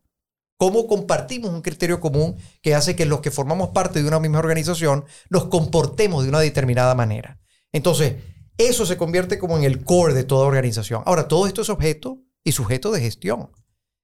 [0.58, 4.38] Cómo compartimos un criterio común que hace que los que formamos parte de una misma
[4.38, 7.38] organización nos comportemos de una determinada manera.
[7.72, 8.14] Entonces,
[8.56, 11.02] eso se convierte como en el core de toda organización.
[11.04, 13.50] Ahora, todo esto es objeto y sujeto de gestión.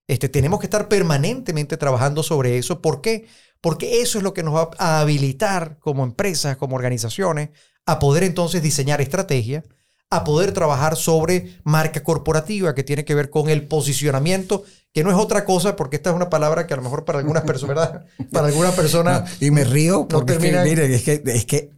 [0.08, 2.82] Este, tenemos que estar permanentemente trabajando sobre eso.
[2.82, 3.26] ¿Por qué?
[3.62, 7.48] Porque eso es lo que nos va a habilitar como empresas, como organizaciones,
[7.86, 9.64] a poder entonces diseñar estrategias,
[10.10, 15.10] a poder trabajar sobre marca corporativa, que tiene que ver con el posicionamiento, que no
[15.10, 17.76] es otra cosa, porque esta es una palabra que a lo mejor para algunas personas,
[17.76, 18.04] ¿verdad?
[18.30, 19.22] Para algunas personas...
[19.40, 21.70] No, y me río porque es que, terminan- miren, es que, es que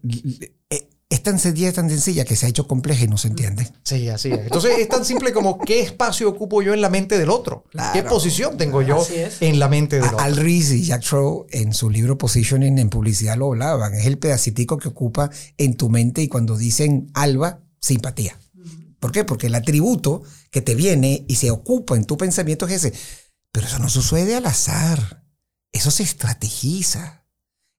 [0.70, 3.70] eh, es tan sencilla, tan sencilla que se ha hecho compleja y no se entiende.
[3.84, 4.40] Sí, así es.
[4.40, 7.64] Entonces es tan simple como qué espacio ocupo yo en la mente del otro.
[7.70, 7.92] Claro.
[7.92, 9.06] ¿Qué posición tengo yo
[9.40, 10.20] en la mente del A- otro?
[10.20, 13.94] Al Ries y Jack Trow en su libro Positioning en publicidad lo hablaban.
[13.94, 18.38] Es el pedacitico que ocupa en tu mente y cuando dicen alba, simpatía.
[19.00, 19.24] ¿Por qué?
[19.24, 22.92] Porque el atributo que te viene y se ocupa en tu pensamiento es ese.
[23.52, 25.22] Pero eso no sucede al azar.
[25.72, 27.24] Eso se estrategiza.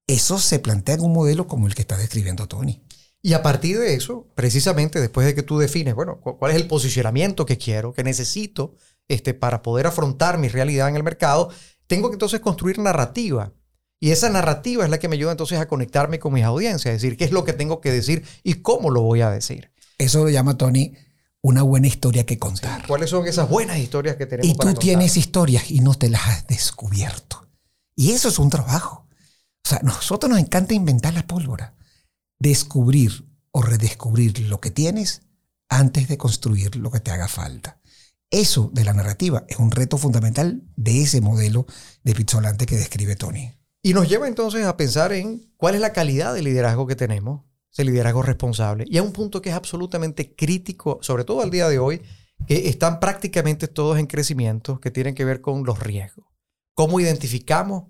[0.08, 2.84] Eso se plantea en un modelo como el que está describiendo Tony.
[3.26, 6.58] Y a partir de eso, precisamente después de que tú defines, bueno, cu- cuál es
[6.58, 8.76] el posicionamiento que quiero, que necesito
[9.08, 11.50] este, para poder afrontar mi realidad en el mercado,
[11.88, 13.52] tengo que entonces construir narrativa.
[14.00, 17.02] Y esa narrativa es la que me ayuda entonces a conectarme con mis audiencias, es
[17.02, 19.72] decir, qué es lo que tengo que decir y cómo lo voy a decir.
[19.98, 20.94] Eso lo llama Tony
[21.42, 22.86] una buena historia que contar.
[22.86, 24.84] ¿Cuáles son esas buenas historias que tenemos Y para tú contar?
[24.84, 27.48] tienes historias y no te las has descubierto.
[27.96, 29.08] Y eso es un trabajo.
[29.64, 31.75] O sea, nosotros nos encanta inventar la pólvora.
[32.40, 35.22] Descubrir o redescubrir lo que tienes
[35.70, 37.80] antes de construir lo que te haga falta.
[38.30, 41.66] Eso de la narrativa es un reto fundamental de ese modelo
[42.04, 43.54] de pizzolante que describe Tony.
[43.82, 47.46] Y nos lleva entonces a pensar en cuál es la calidad de liderazgo que tenemos,
[47.72, 48.86] ese liderazgo responsable.
[48.88, 52.02] Y a un punto que es absolutamente crítico, sobre todo al día de hoy,
[52.48, 56.26] que están prácticamente todos en crecimiento, que tienen que ver con los riesgos.
[56.74, 57.86] ¿Cómo identificamos,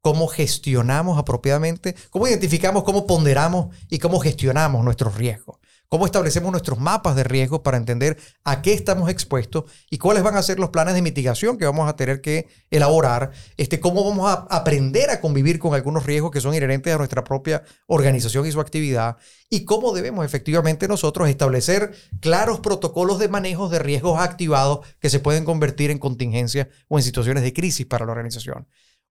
[0.00, 5.58] cómo gestionamos apropiadamente, cómo identificamos, cómo ponderamos y cómo gestionamos nuestros riesgos?
[5.90, 10.36] ¿Cómo establecemos nuestros mapas de riesgo para entender a qué estamos expuestos y cuáles van
[10.36, 13.30] a ser los planes de mitigación que vamos a tener que elaborar?
[13.56, 17.24] Este, ¿Cómo vamos a aprender a convivir con algunos riesgos que son inherentes a nuestra
[17.24, 19.16] propia organización y su actividad?
[19.48, 25.20] ¿Y cómo debemos efectivamente nosotros establecer claros protocolos de manejo de riesgos activados que se
[25.20, 28.68] pueden convertir en contingencias o en situaciones de crisis para la organización?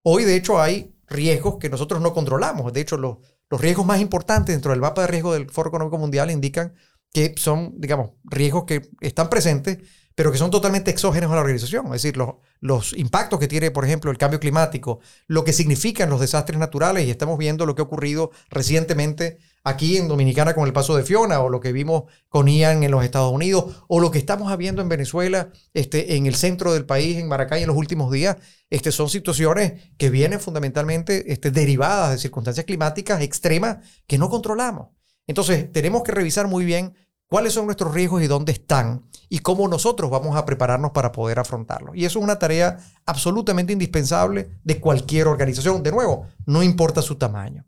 [0.10, 2.72] Hoy, de hecho, hay riesgos que nosotros no controlamos.
[2.72, 3.18] De hecho, los,
[3.50, 6.76] los riesgos más importantes dentro del mapa de riesgo del Foro Económico Mundial indican
[7.12, 9.80] que son, digamos, riesgos que están presentes,
[10.18, 11.86] pero que son totalmente exógenos a la organización.
[11.86, 16.10] Es decir, los, los impactos que tiene, por ejemplo, el cambio climático, lo que significan
[16.10, 20.66] los desastres naturales, y estamos viendo lo que ha ocurrido recientemente aquí en Dominicana con
[20.66, 24.00] el paso de Fiona, o lo que vimos con Ian en los Estados Unidos, o
[24.00, 27.68] lo que estamos viendo en Venezuela, este, en el centro del país, en Maracay, en
[27.68, 28.38] los últimos días.
[28.72, 34.88] Este, son situaciones que vienen fundamentalmente este, derivadas de circunstancias climáticas extremas que no controlamos.
[35.28, 36.96] Entonces, tenemos que revisar muy bien
[37.28, 41.40] cuáles son nuestros riesgos y dónde están y cómo nosotros vamos a prepararnos para poder
[41.40, 41.96] afrontarlos.
[41.96, 45.84] Y eso es una tarea absolutamente indispensable de cualquier organización.
[45.84, 47.66] De nuevo, no importa su tamaño.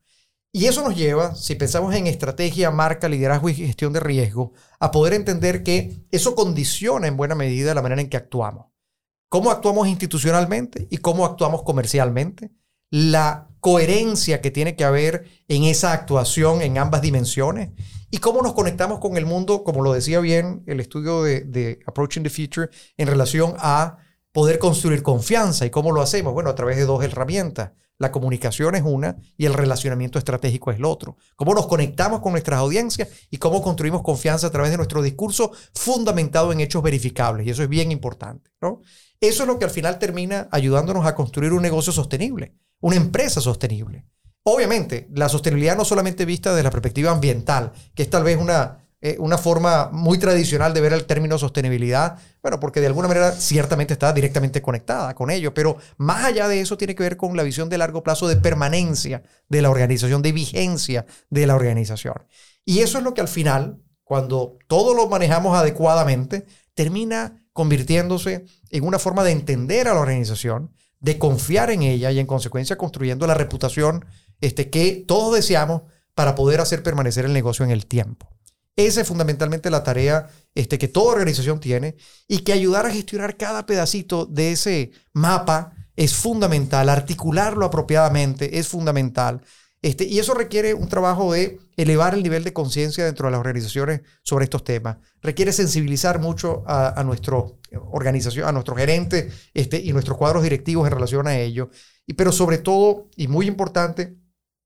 [0.51, 4.89] Y eso nos lleva, si pensamos en estrategia, marca, liderazgo y gestión de riesgo, a
[4.89, 8.65] poder entender que eso condiciona en buena medida la manera en que actuamos.
[9.27, 12.51] Cómo actuamos institucionalmente y cómo actuamos comercialmente.
[12.89, 17.71] La coherencia que tiene que haber en esa actuación en ambas dimensiones
[18.11, 22.23] y cómo nos conectamos con el mundo, como lo decía bien el estudio de, Approaching
[22.23, 23.97] the Future, en relación a
[24.31, 25.65] poder construir confianza.
[25.65, 26.33] ¿Y cómo lo hacemos?
[26.33, 27.71] Bueno, a través de dos herramientas.
[27.99, 31.17] La comunicación es una y el relacionamiento estratégico es el otro.
[31.35, 35.51] Cómo nos conectamos con nuestras audiencias y cómo construimos confianza a través de nuestro discurso
[35.75, 37.45] fundamentado en hechos verificables.
[37.45, 38.51] Y eso es bien importante.
[38.61, 38.79] ¿no?
[39.19, 43.41] Eso es lo que al final termina ayudándonos a construir un negocio sostenible, una empresa
[43.41, 44.05] sostenible.
[44.43, 48.79] Obviamente, la sostenibilidad no solamente vista desde la perspectiva ambiental, que es tal vez una,
[49.01, 53.31] eh, una forma muy tradicional de ver el término sostenibilidad, bueno, porque de alguna manera
[53.31, 57.37] ciertamente está directamente conectada con ello, pero más allá de eso tiene que ver con
[57.37, 62.25] la visión de largo plazo de permanencia de la organización, de vigencia de la organización.
[62.65, 68.83] Y eso es lo que al final, cuando todo lo manejamos adecuadamente, termina convirtiéndose en
[68.85, 73.27] una forma de entender a la organización, de confiar en ella y en consecuencia construyendo
[73.27, 74.05] la reputación
[74.41, 75.83] este, que todos deseamos
[76.13, 78.29] para poder hacer permanecer el negocio en el tiempo.
[78.75, 81.95] Esa es fundamentalmente la tarea este, que toda organización tiene
[82.27, 88.69] y que ayudar a gestionar cada pedacito de ese mapa es fundamental, articularlo apropiadamente es
[88.69, 89.41] fundamental.
[89.81, 93.39] Este, y eso requiere un trabajo de elevar el nivel de conciencia dentro de las
[93.39, 94.97] organizaciones sobre estos temas.
[95.21, 97.59] Requiere sensibilizar mucho a, nuestro
[97.91, 101.69] organización, a nuestros gerentes este, y nuestros cuadros directivos en relación a ello.
[102.05, 104.17] Y, pero sobre todo, y muy importante,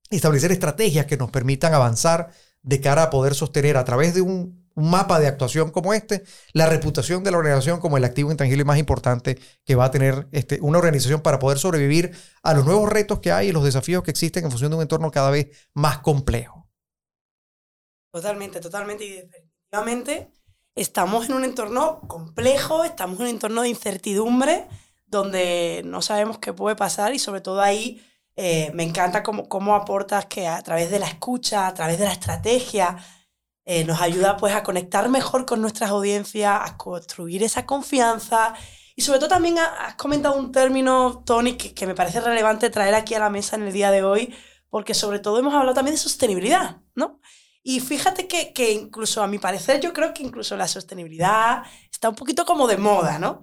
[0.09, 2.31] establecer estrategias que nos permitan avanzar
[2.63, 6.65] de cara a poder sostener a través de un, mapa de actuación como este, la
[6.65, 10.59] reputación de la organización como el activo intangible más importante que va a tener este,
[10.61, 14.11] una organización para poder sobrevivir a los nuevos retos que hay y los desafíos que
[14.11, 16.67] existen en función de un entorno cada vez más complejo.
[18.11, 19.05] Totalmente, totalmente.
[19.05, 20.31] Y definitivamente
[20.75, 24.67] estamos en un entorno complejo, estamos en un entorno de incertidumbre
[25.05, 28.03] donde no sabemos qué puede pasar y sobre todo ahí
[28.35, 32.05] eh, me encanta cómo, cómo, aportas que a través de la escucha, a través de
[32.05, 32.97] la estrategia,
[33.65, 38.53] eh, nos ayuda pues a conectar mejor con nuestras audiencias, a construir esa confianza.
[38.95, 43.15] Y sobre todo también has comentado un término, Tony, que, me parece relevante traer aquí
[43.15, 44.35] a la mesa en el día de hoy,
[44.69, 47.19] porque sobre todo hemos hablado también de sostenibilidad, ¿no?
[47.65, 52.09] Y fíjate que, que, incluso a mi parecer yo creo que incluso la sostenibilidad está
[52.09, 53.41] un poquito como de moda, ¿no?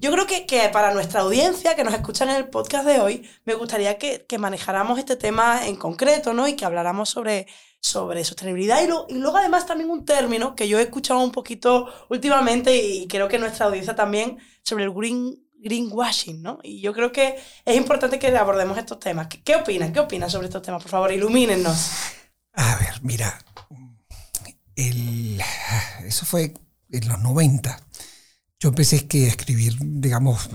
[0.00, 3.30] Yo creo que, que para nuestra audiencia que nos escuchan en el podcast de hoy,
[3.44, 6.48] me gustaría que, que manejáramos este tema en concreto, ¿no?
[6.48, 7.46] Y que habláramos sobre,
[7.80, 11.88] sobre sostenibilidad y, y, luego además también un término que yo he escuchado un poquito
[12.10, 16.58] últimamente y creo que nuestra audiencia también sobre el green, greenwashing, ¿no?
[16.62, 19.28] Y yo creo que es importante que abordemos estos temas.
[19.28, 19.90] ¿Qué, qué opinas?
[19.92, 20.82] ¿Qué opinas sobre estos temas?
[20.82, 21.90] Por favor, ilumínenos.
[22.52, 23.38] A ver, mira,
[24.76, 25.40] el,
[26.04, 26.54] eso fue
[26.90, 27.80] en los 90.
[28.58, 30.50] Yo empecé a escribir, digamos,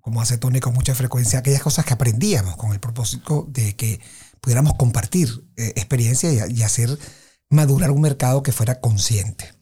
[0.00, 4.00] como hace Tony con mucha frecuencia, aquellas cosas que aprendíamos con el propósito de que
[4.40, 6.98] pudiéramos compartir eh, experiencia y, hacer
[7.48, 9.52] madurar un mercado que fuera consciente.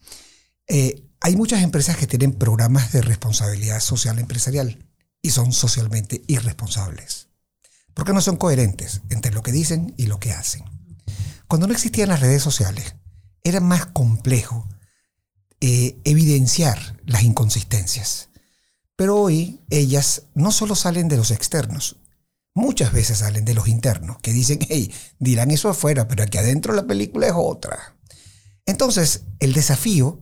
[0.66, 4.86] Eh, hay muchas empresas que tienen programas de responsabilidad social empresarial
[5.22, 7.28] y son socialmente irresponsables,
[7.94, 10.64] porque no son coherentes entre lo que dicen y lo que hacen.
[11.48, 12.94] Cuando no existían las redes sociales,
[13.42, 14.68] era más complejo
[15.60, 18.28] eh, evidenciar las inconsistencias.
[18.94, 21.96] Pero hoy ellas no solo salen de los externos,
[22.58, 26.74] muchas veces salen de los internos, que dicen, hey, dirán eso afuera, pero aquí adentro
[26.74, 27.96] la película es otra.
[28.66, 30.20] Entonces, el desafío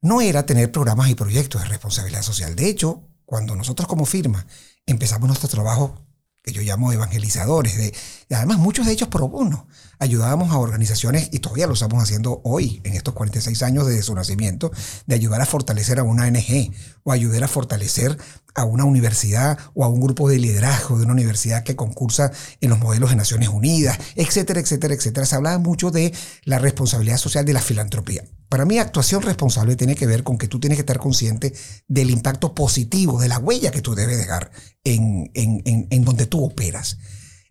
[0.00, 2.56] no era tener programas y proyectos de responsabilidad social.
[2.56, 4.46] De hecho, cuando nosotros como firma
[4.86, 5.94] empezamos nuestro trabajo
[6.42, 7.94] que yo llamo evangelizadores, de,
[8.34, 9.68] además muchos de ellos pro bono.
[10.00, 14.12] Ayudábamos a organizaciones, y todavía lo estamos haciendo hoy, en estos 46 años de su
[14.14, 14.72] nacimiento,
[15.06, 16.72] de ayudar a fortalecer a una ONG
[17.04, 18.18] o ayudar a fortalecer
[18.54, 22.70] a una universidad o a un grupo de liderazgo de una universidad que concursa en
[22.70, 25.26] los modelos de Naciones Unidas, etcétera, etcétera, etcétera.
[25.26, 26.12] Se hablaba mucho de
[26.44, 28.24] la responsabilidad social de la filantropía.
[28.48, 31.54] Para mí, actuación responsable tiene que ver con que tú tienes que estar consciente
[31.88, 34.50] del impacto positivo, de la huella que tú debes dejar
[34.84, 36.98] en, en, en, en donde tú operas.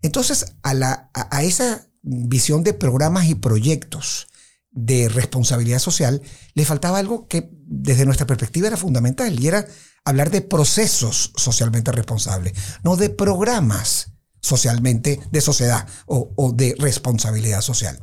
[0.03, 4.27] Entonces, a, la, a, a esa visión de programas y proyectos
[4.71, 6.21] de responsabilidad social,
[6.53, 9.65] le faltaba algo que desde nuestra perspectiva era fundamental y era
[10.05, 17.99] hablar de procesos socialmente responsables, no de programas socialmente de sociedad o, de responsabilidad social.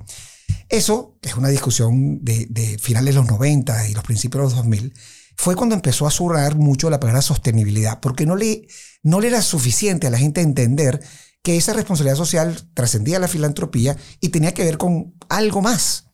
[0.68, 4.94] Eso, es una discusión de, finales de los 90 y los principios de los 2000,
[5.36, 8.66] fue cuando empezó a surrar mucho la palabra sostenibilidad, porque no le,
[9.02, 11.00] no le era suficiente a la gente entender
[11.42, 16.06] que esa responsabilidad social trascendía la filantropía y tenía que ver con algo más.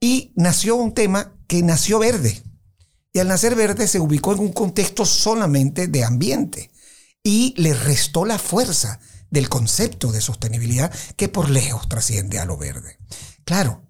[0.00, 2.42] Y nació un tema que nació verde.
[3.12, 6.70] Y al nacer verde se ubicó en un contexto solamente de ambiente
[7.22, 9.00] y le restó la fuerza
[9.30, 12.98] del concepto de sostenibilidad que por lejos trasciende a lo verde.
[13.44, 13.82] Claro,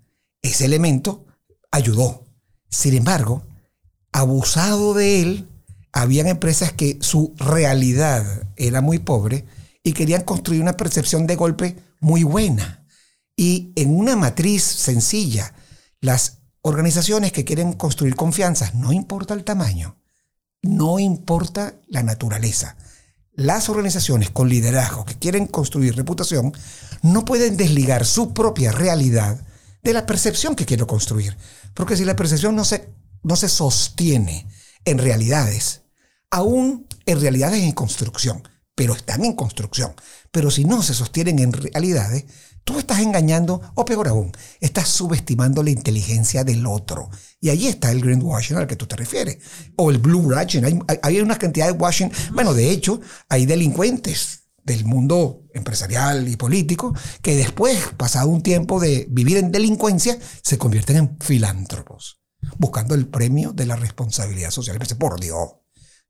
[0.42, 1.26] ese elemento
[1.70, 2.24] ayudó.
[2.68, 3.46] Sin embargo,
[4.12, 5.48] abusado de él,
[5.92, 9.44] habían empresas que su realidad era muy pobre
[9.82, 12.86] y querían construir una percepción de golpe muy buena.
[13.36, 15.54] Y en una matriz sencilla,
[16.00, 19.96] las organizaciones que quieren construir confianza, no importa el tamaño,
[20.62, 22.76] no importa la naturaleza,
[23.32, 26.52] las organizaciones con liderazgo que quieren construir reputación
[27.02, 29.40] no pueden desligar su propia realidad
[29.82, 31.36] de la percepción que quiero construir.
[31.74, 32.92] Porque si la percepción no se,
[33.22, 34.46] no se sostiene
[34.84, 35.82] en realidades,
[36.30, 39.94] aún en realidades en construcción, pero están en construcción,
[40.30, 42.24] pero si no se sostienen en realidades,
[42.64, 47.10] tú estás engañando, o peor aún, estás subestimando la inteligencia del otro.
[47.40, 49.38] Y ahí está el greenwashing al que tú te refieres.
[49.76, 50.64] O el blue washing.
[50.64, 52.12] Hay, hay una cantidad de washing.
[52.32, 58.78] Bueno, de hecho, hay delincuentes del mundo empresarial y político que después, pasado un tiempo
[58.78, 62.20] de vivir en delincuencia, se convierten en filántropos,
[62.58, 64.78] buscando el premio de la responsabilidad social.
[64.78, 65.56] Y por Dios,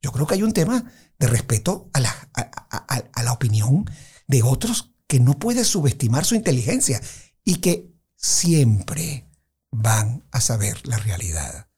[0.02, 0.84] yo creo que hay un tema
[1.18, 3.84] de respeto a la, a, a la opinión
[4.26, 7.02] de otros que no puede subestimar su inteligencia
[7.42, 9.28] y que siempre
[9.72, 11.68] van a saber la realidad.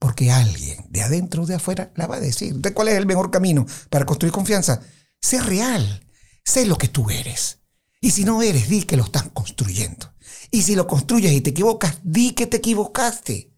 [0.00, 2.56] Porque alguien de adentro o de afuera la va a decir.
[2.56, 4.80] ¿De cuál es el mejor camino para construir confianza?
[5.20, 6.04] Sé real.
[6.44, 7.60] Sé lo que tú eres.
[8.00, 10.12] Y si no eres, di que lo están construyendo.
[10.50, 13.56] Y si lo construyes y te equivocas, di que te equivocaste.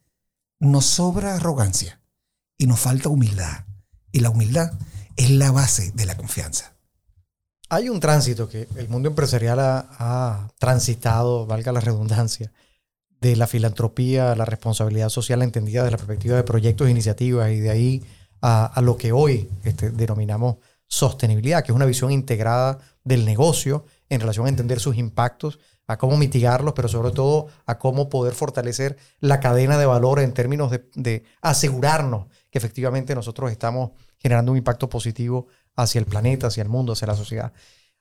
[0.61, 2.03] Nos sobra arrogancia
[2.59, 3.65] y nos falta humildad.
[4.13, 4.79] Y la humildad
[5.17, 6.74] es la base de la confianza.
[7.75, 12.53] Hay un tránsito que el mundo empresarial ha, transitado, valga la redundancia,
[13.21, 17.51] de la filantropía a la responsabilidad social entendida desde la perspectiva de proyectos e iniciativas
[17.51, 18.05] y de ahí
[18.41, 24.21] a, lo que hoy este, denominamos sostenibilidad, que es una visión integrada del negocio en
[24.21, 25.59] relación a entender sus impactos,
[25.89, 30.33] a cómo mitigarlos, pero sobre todo a cómo poder fortalecer la cadena de valor en
[30.33, 36.49] términos de, de asegurarnos que efectivamente nosotros estamos generando un impacto positivo hacia el planeta,
[36.49, 37.53] hacia el mundo, hacia la sociedad.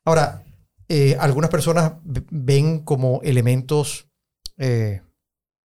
[0.06, 0.44] Ahora,
[0.90, 4.08] eh, algunas personas ven como elementos,
[4.58, 5.02] eh,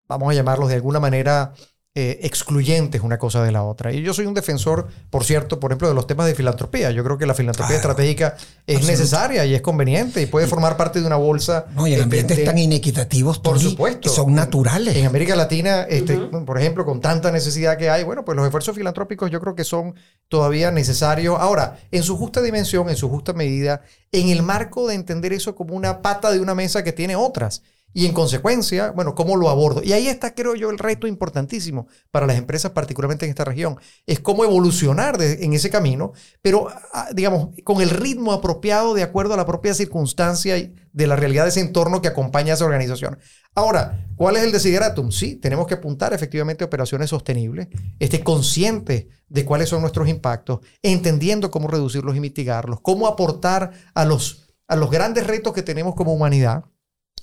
[0.06, 1.54] vamos a llamarlos de alguna manera,
[1.98, 3.90] eh, excluyentes una cosa de la otra.
[3.90, 6.90] Y yo soy un defensor, por cierto, por ejemplo, de los temas de filantropía.
[6.90, 8.36] Yo creo que la filantropía estratégica
[8.66, 11.64] es necesaria y es conveniente y puede formar parte de una bolsa.
[11.74, 14.10] No, y el ambiente es tan inequitativos, por supuesto.
[14.10, 14.94] Son naturales.
[14.94, 18.76] En América Latina, este, por ejemplo, con tanta necesidad que hay, bueno, pues los esfuerzos
[18.76, 19.94] filantrópicos yo creo que son
[20.28, 21.38] todavía necesarios.
[21.40, 23.80] Ahora, en su justa dimensión, en su justa medida,
[24.12, 27.62] en el marco de entender eso como una pata de una mesa que tiene otras.
[27.96, 29.82] Y en consecuencia, bueno, ¿cómo lo abordo?
[29.82, 33.78] Y ahí está, creo yo, el reto importantísimo para las empresas, particularmente en esta región,
[34.04, 39.32] es cómo evolucionar en ese camino, pero, ah, digamos, con el ritmo apropiado de acuerdo
[39.32, 40.56] a la propia circunstancia
[40.92, 43.18] de la realidad de ese entorno que acompaña a esa organización.
[43.54, 45.10] Ahora, ¿cuál es el desideratum?
[45.10, 47.68] Sí, tenemos que apuntar efectivamente a operaciones sostenibles,
[47.98, 54.04] esté consciente de cuáles son nuestros impactos, entendiendo cómo reducirlos y mitigarlos, cómo aportar a
[54.04, 56.66] los, a los grandes retos que tenemos como humanidad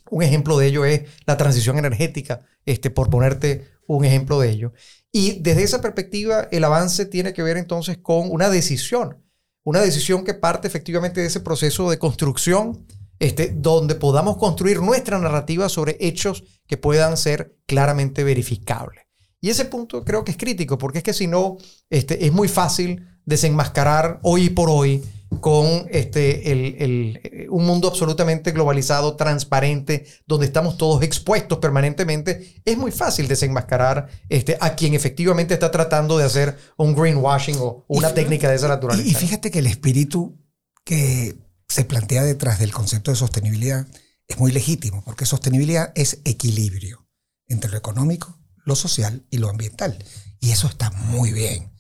[0.10, 4.74] un ejemplo de ello es la transición energética, este, por ponerte un ejemplo de ello.
[5.12, 9.24] Y desde esa perspectiva, el avance tiene que ver entonces con una decisión,
[9.64, 12.86] una decisión que parte efectivamente de ese proceso de construcción,
[13.20, 19.06] este, donde podamos construir nuestra narrativa sobre hechos que puedan ser claramente verificables.
[19.40, 21.58] Y ese punto creo que es crítico, porque es que si no,
[21.90, 25.04] este, es muy fácil desenmascarar hoy por hoy
[25.40, 32.92] con este, el, un mundo absolutamente globalizado, transparente, donde estamos todos expuestos permanentemente, es muy
[32.92, 38.50] fácil desenmascarar este, a quien efectivamente está tratando de hacer un greenwashing o una técnica
[38.50, 39.08] de esa naturaleza.
[39.08, 40.40] Y, fíjate que el espíritu
[40.84, 41.36] que
[41.68, 43.88] se plantea detrás del concepto de sostenibilidad
[44.28, 47.08] es muy legítimo, porque sostenibilidad es equilibrio
[47.48, 49.98] entre lo económico, lo social y lo ambiental.
[50.40, 51.73] Y eso está muy bien.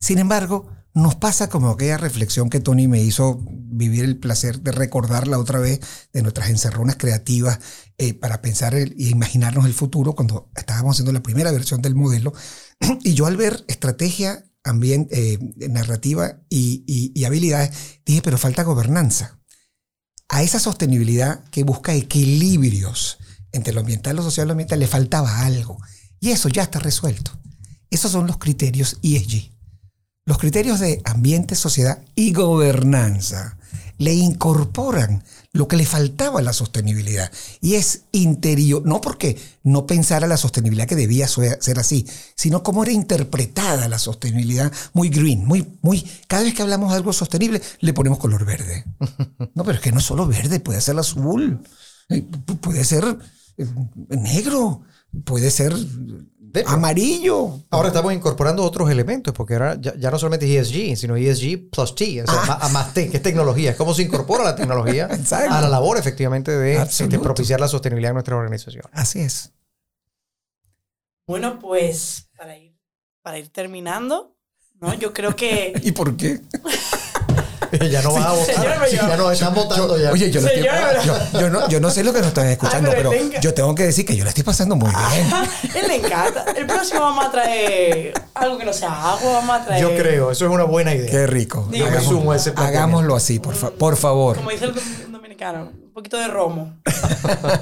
[0.00, 4.72] Sin embargo, nos pasa como aquella reflexión que Tony me hizo vivir el placer de
[4.72, 5.80] recordarla otra vez
[6.12, 7.60] de nuestras encerronas creativas
[7.98, 12.32] eh, para pensar e imaginarnos el futuro cuando estábamos haciendo la primera versión del modelo.
[13.04, 15.38] Y yo al ver estrategia, ambiente, eh,
[15.68, 19.38] narrativa y, habilidades, dije, pero falta gobernanza.
[20.28, 23.18] A esa sostenibilidad que busca equilibrios
[23.52, 25.78] entre lo ambiental, lo social y lo ambiental, le faltaba algo.
[26.20, 27.32] Y eso ya está resuelto.
[27.90, 29.59] Esos son los criterios ESG.
[30.30, 33.58] Los criterios de ambiente, sociedad y gobernanza
[33.98, 37.32] le incorporan lo que le faltaba a la sostenibilidad.
[37.60, 42.06] Y es interior, no porque no pensara la sostenibilidad que debía ser así,
[42.36, 46.98] sino cómo era interpretada la sostenibilidad muy green, muy, muy, cada vez que hablamos de
[46.98, 48.84] algo sostenible le ponemos color verde.
[49.56, 51.60] No, pero es que no es solo verde, puede ser azul,
[52.08, 52.22] eh,
[52.60, 53.18] puede ser
[53.58, 53.66] eh,
[54.10, 54.82] negro,
[55.24, 55.74] puede ser
[56.66, 57.60] amarillo.
[57.70, 62.24] Ahora estamos incorporando otros elementos, porque ahora ya, no solamente ESG, sino ESG plus T,
[62.26, 62.58] ah.
[62.62, 63.70] a más T, que es tecnología.
[63.70, 68.10] Es cómo se incorpora la tecnología a la labor efectivamente de, de, propiciar la sostenibilidad
[68.10, 68.84] en nuestra organización.
[68.92, 69.52] Así es.
[71.26, 72.76] Bueno, pues para ir,
[73.22, 74.36] para ir terminando,
[74.80, 74.94] ¿no?
[74.94, 75.72] Yo creo que...
[75.82, 76.40] ¿Y por qué?
[77.90, 78.88] ya no vas a votar.
[78.90, 80.10] ya nos están votando ya.
[80.10, 83.84] Oye, yo, no, yo, no, sé lo que nos están escuchando, pero, yo tengo que
[83.84, 85.74] decir que yo la estoy pasando muy bien.
[85.74, 86.44] él le encanta.
[86.56, 89.82] El próximo vamos a traer algo que no sea agua, vamos a traer...
[89.82, 91.10] Yo creo, eso es una buena idea.
[91.10, 91.68] Qué rico.
[92.56, 94.36] hagámoslo así, por, por favor.
[94.36, 96.80] Como dice el dominicano, un poquito de romo.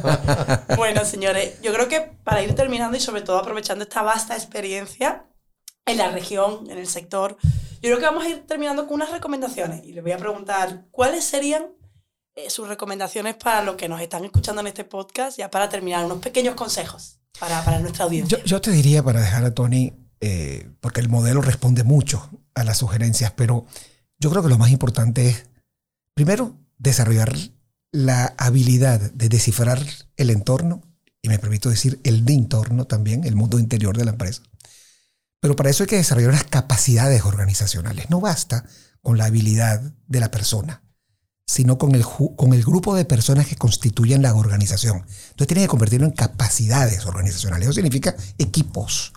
[0.77, 5.25] bueno, señores, yo creo que para ir terminando y sobre todo aprovechando esta vasta experiencia
[5.87, 7.37] en la región, en el sector,
[7.81, 10.87] yo creo que vamos a ir terminando con unas recomendaciones y les voy a preguntar
[10.91, 11.67] cuáles serían
[12.35, 16.05] eh, sus recomendaciones para los que nos están escuchando en este podcast, ya para terminar,
[16.05, 18.43] unos pequeños consejos para, para nuestra audiencia.
[18.45, 22.79] Yo, te diría para dejar a Tony, eh, porque el modelo responde mucho a las
[22.79, 23.67] sugerencias, pero
[24.19, 25.47] yo creo que lo más importante es,
[26.15, 27.35] primero, desarrollar
[27.93, 29.81] la habilidad de descifrar
[30.17, 30.83] el entorno,
[31.23, 34.43] y me permito decir el de entorno también, el mundo interior de la empresa
[35.41, 38.11] pero para eso hay que desarrollar unas capacidades organizacionales.
[38.11, 38.65] No basta
[39.03, 40.83] con la habilidad de la persona,
[41.47, 44.99] sino con el, con el grupo de personas que constituyen la organización.
[44.99, 47.67] Entonces tiene que convertirlo en capacidades organizacionales.
[47.67, 49.13] Eso significa equipos.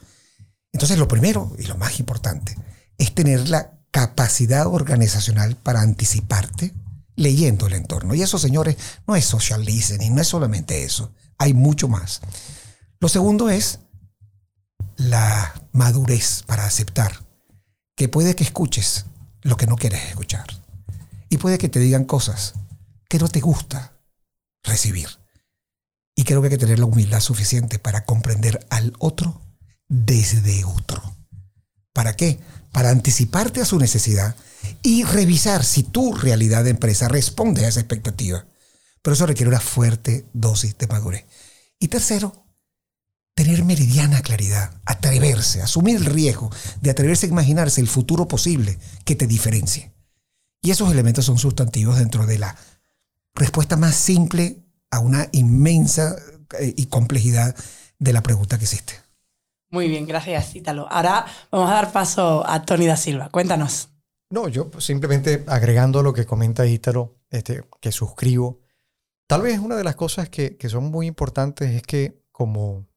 [0.71, 2.55] Entonces lo primero y lo más importante
[2.97, 6.73] es tener la capacidad organizacional para anticiparte
[7.15, 8.15] leyendo el entorno.
[8.15, 11.13] Y eso, señores, no es social listening, no es solamente eso.
[11.37, 12.21] Hay mucho más.
[12.99, 13.79] Lo segundo es
[15.01, 17.25] la madurez para aceptar
[17.95, 19.05] que puede que escuches
[19.41, 20.45] lo que no quieres escuchar.
[21.29, 22.53] Y puede que te digan cosas
[23.09, 23.93] que no te gusta
[24.63, 25.07] recibir.
[26.15, 29.41] Y creo que hay que tener la humildad suficiente para comprender al otro
[29.87, 31.01] desde otro.
[31.93, 32.39] ¿Para qué?
[32.71, 34.35] Para anticiparte a su necesidad
[34.83, 38.45] y revisar si tu realidad de empresa responde a esa expectativa.
[39.01, 41.25] Pero eso requiere una fuerte dosis de madurez.
[41.79, 42.45] Y tercero,
[43.33, 46.49] tener meridiana claridad, atreverse, asumir el riesgo
[46.81, 49.91] de atreverse a imaginarse el futuro posible que te diferencie.
[50.61, 52.55] Y esos elementos son sustantivos dentro de la
[53.33, 56.15] respuesta más simple a una inmensa
[56.59, 57.55] eh, y complejidad
[57.97, 58.93] de la pregunta que existe.
[59.69, 60.87] Muy bien, gracias, Ítalo.
[60.91, 63.29] Ahora vamos a dar paso a Tony da Silva.
[63.29, 63.89] Cuéntanos.
[64.29, 68.59] No, yo simplemente agregando lo que comenta Ítalo, este, que suscribo.
[69.27, 72.90] Tal vez una de las cosas que, que son muy importantes es que como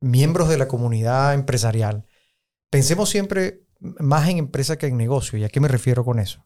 [0.00, 2.06] miembros de la comunidad empresarial,
[2.70, 5.38] pensemos siempre más en empresa que en negocio.
[5.38, 6.44] ¿Y a qué me refiero con eso?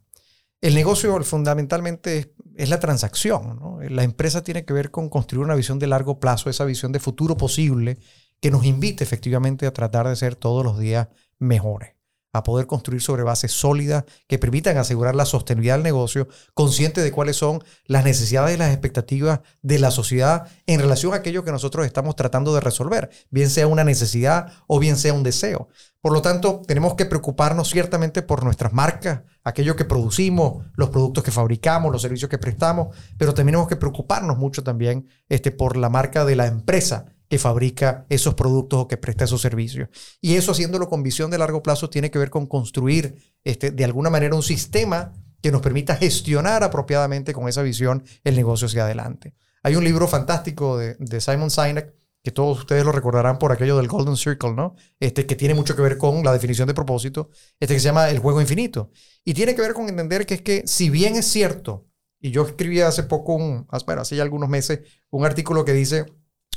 [0.61, 3.79] El negocio fundamentalmente es, la transacción.
[3.89, 7.01] La empresa tiene que ver con construir una visión de largo plazo, esa visión de
[7.01, 7.99] futuro posible
[8.41, 12.00] que nos invite efectivamente a tratar de ser todos los días mejores
[12.33, 17.13] a poder construir sobre bases sólidas que permitan asegurar la sostenibilidad del negocio, consciente de
[17.13, 21.53] cuáles son las necesidades y las expectativas de la sociedad en relación a aquello que
[21.53, 25.69] nosotros estamos tratando de resolver, bien sea una necesidad o bien sea un deseo.
[26.01, 31.23] Por lo tanto, tenemos que preocuparnos ciertamente por nuestras marcas, aquello que producimos, los productos
[31.23, 35.91] que fabricamos, los servicios que prestamos, pero tenemos que preocuparnos mucho también este, por la
[35.91, 39.89] marca de la empresa que fabrica esos productos o que presta esos servicios.
[40.21, 43.15] Y eso haciéndolo con visión de largo plazo tiene que ver con construir
[43.45, 48.35] este, de alguna manera un sistema que nos permita gestionar apropiadamente con esa visión el
[48.35, 49.35] negocio hacia adelante.
[49.63, 53.87] Hay un libro fantástico de, Simon Sinek que todos ustedes lo recordarán por aquello del
[53.87, 54.75] Golden Circle, ¿no?
[54.99, 58.11] Este que tiene mucho que ver con la definición de propósito, este que se llama
[58.11, 58.91] el juego infinito.
[59.25, 61.87] Y tiene que ver con entender que es que si bien es cierto,
[62.21, 66.07] y yo escribí hace poco, un, bueno, hace ya algunos meses, un artículo que dice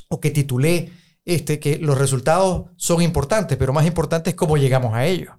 [0.10, 0.92] o que titulé
[1.26, 5.34] este, que los resultados son importantes, pero más importante es cómo llegamos a ellos.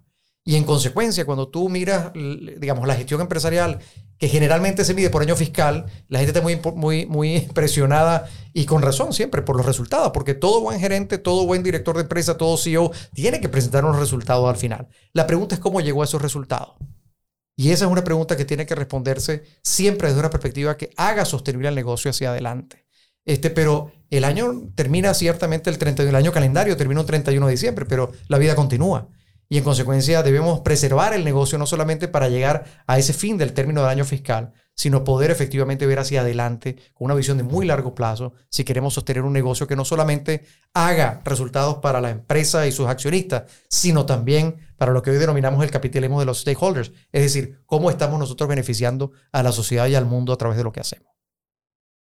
[0.47, 3.79] Y en consecuencia, cuando tú miras, digamos, la gestión empresarial,
[4.19, 8.67] que generalmente se mide por año fiscal, la gente está muy, muy, muy impresionada y
[8.67, 12.37] con razón siempre por los resultados, porque todo buen gerente, todo buen director de empresa,
[12.37, 14.89] todo CEO tiene que presentar unos resultados al final.
[15.15, 16.75] La pregunta es cómo llegó a esos resultados.
[17.57, 21.25] Y esa es una pregunta que tiene que responderse siempre desde una perspectiva que haga
[21.25, 22.85] sostenible el negocio hacia adelante.
[23.25, 27.53] Este, pero el año termina ciertamente el 31, el año calendario termina el 31 de
[27.53, 29.09] diciembre, pero la vida continúa.
[29.49, 33.53] Y en consecuencia debemos preservar el negocio no solamente para llegar a ese fin del
[33.53, 37.67] término del año fiscal, sino poder efectivamente ver hacia adelante con una visión de muy
[37.67, 42.67] largo plazo si queremos sostener un negocio que no solamente haga resultados para la empresa
[42.67, 46.93] y sus accionistas, sino también para lo que hoy denominamos el capitalismo de los stakeholders,
[47.12, 50.65] es decir, cómo estamos nosotros beneficiando a la sociedad y al mundo a través de
[50.65, 51.12] lo que hacemos.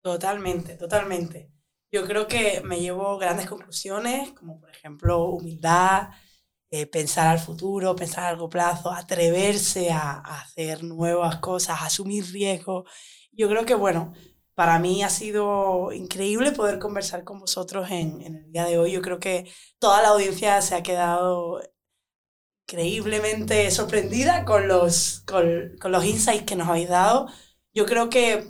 [0.02, 1.57] Totalmente, totalmente.
[1.92, 6.10] Yo creo que me llevo grandes conclusiones, como por ejemplo humildad,
[6.70, 12.90] eh, pensar al futuro, pensar a largo plazo, atreverse a, hacer nuevas cosas, asumir riesgos.
[13.32, 14.14] Yo creo que, bueno,
[14.54, 18.92] para mí ha sido increíble poder conversar con vosotros en, en, el día de hoy.
[18.92, 21.62] Yo creo que toda la audiencia se ha quedado
[22.68, 27.28] increíblemente sorprendida con los, con, con los insights que nos habéis dado.
[27.74, 28.46] Yo creo que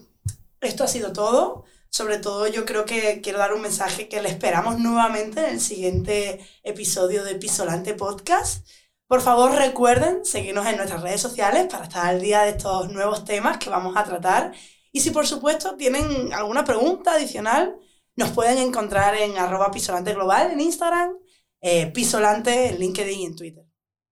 [0.62, 1.66] esto ha sido todo.
[1.90, 5.62] Sobre todo yo creo que quiero dar un mensaje que le esperamos nuevamente en el
[5.62, 8.68] siguiente episodio de Pisolante Podcast.
[9.08, 13.24] Por favor recuerden seguirnos en nuestras redes sociales para estar al día de estos nuevos
[13.24, 14.54] temas que vamos a tratar.
[14.92, 17.78] Y si por supuesto tienen alguna pregunta adicional,
[18.16, 21.16] nos pueden encontrar en arroba pisolante global en Instagram,
[21.62, 23.66] eh, pisolante en LinkedIn y en Twitter.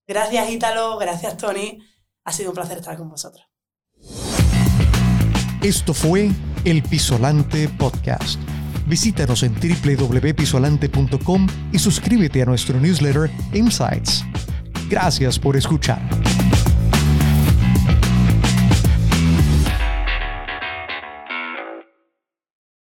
[0.08, 1.80] Gracias Ítalo, gracias Tony.
[2.24, 3.55] Ha sido un placer estar con vosotros.
[5.66, 6.30] Esto fue
[6.64, 8.40] el Pisolante Podcast.
[8.86, 14.24] Visítanos en www.pisolante.com y suscríbete a nuestro newsletter Insights.
[14.88, 16.08] Gracias por escuchar.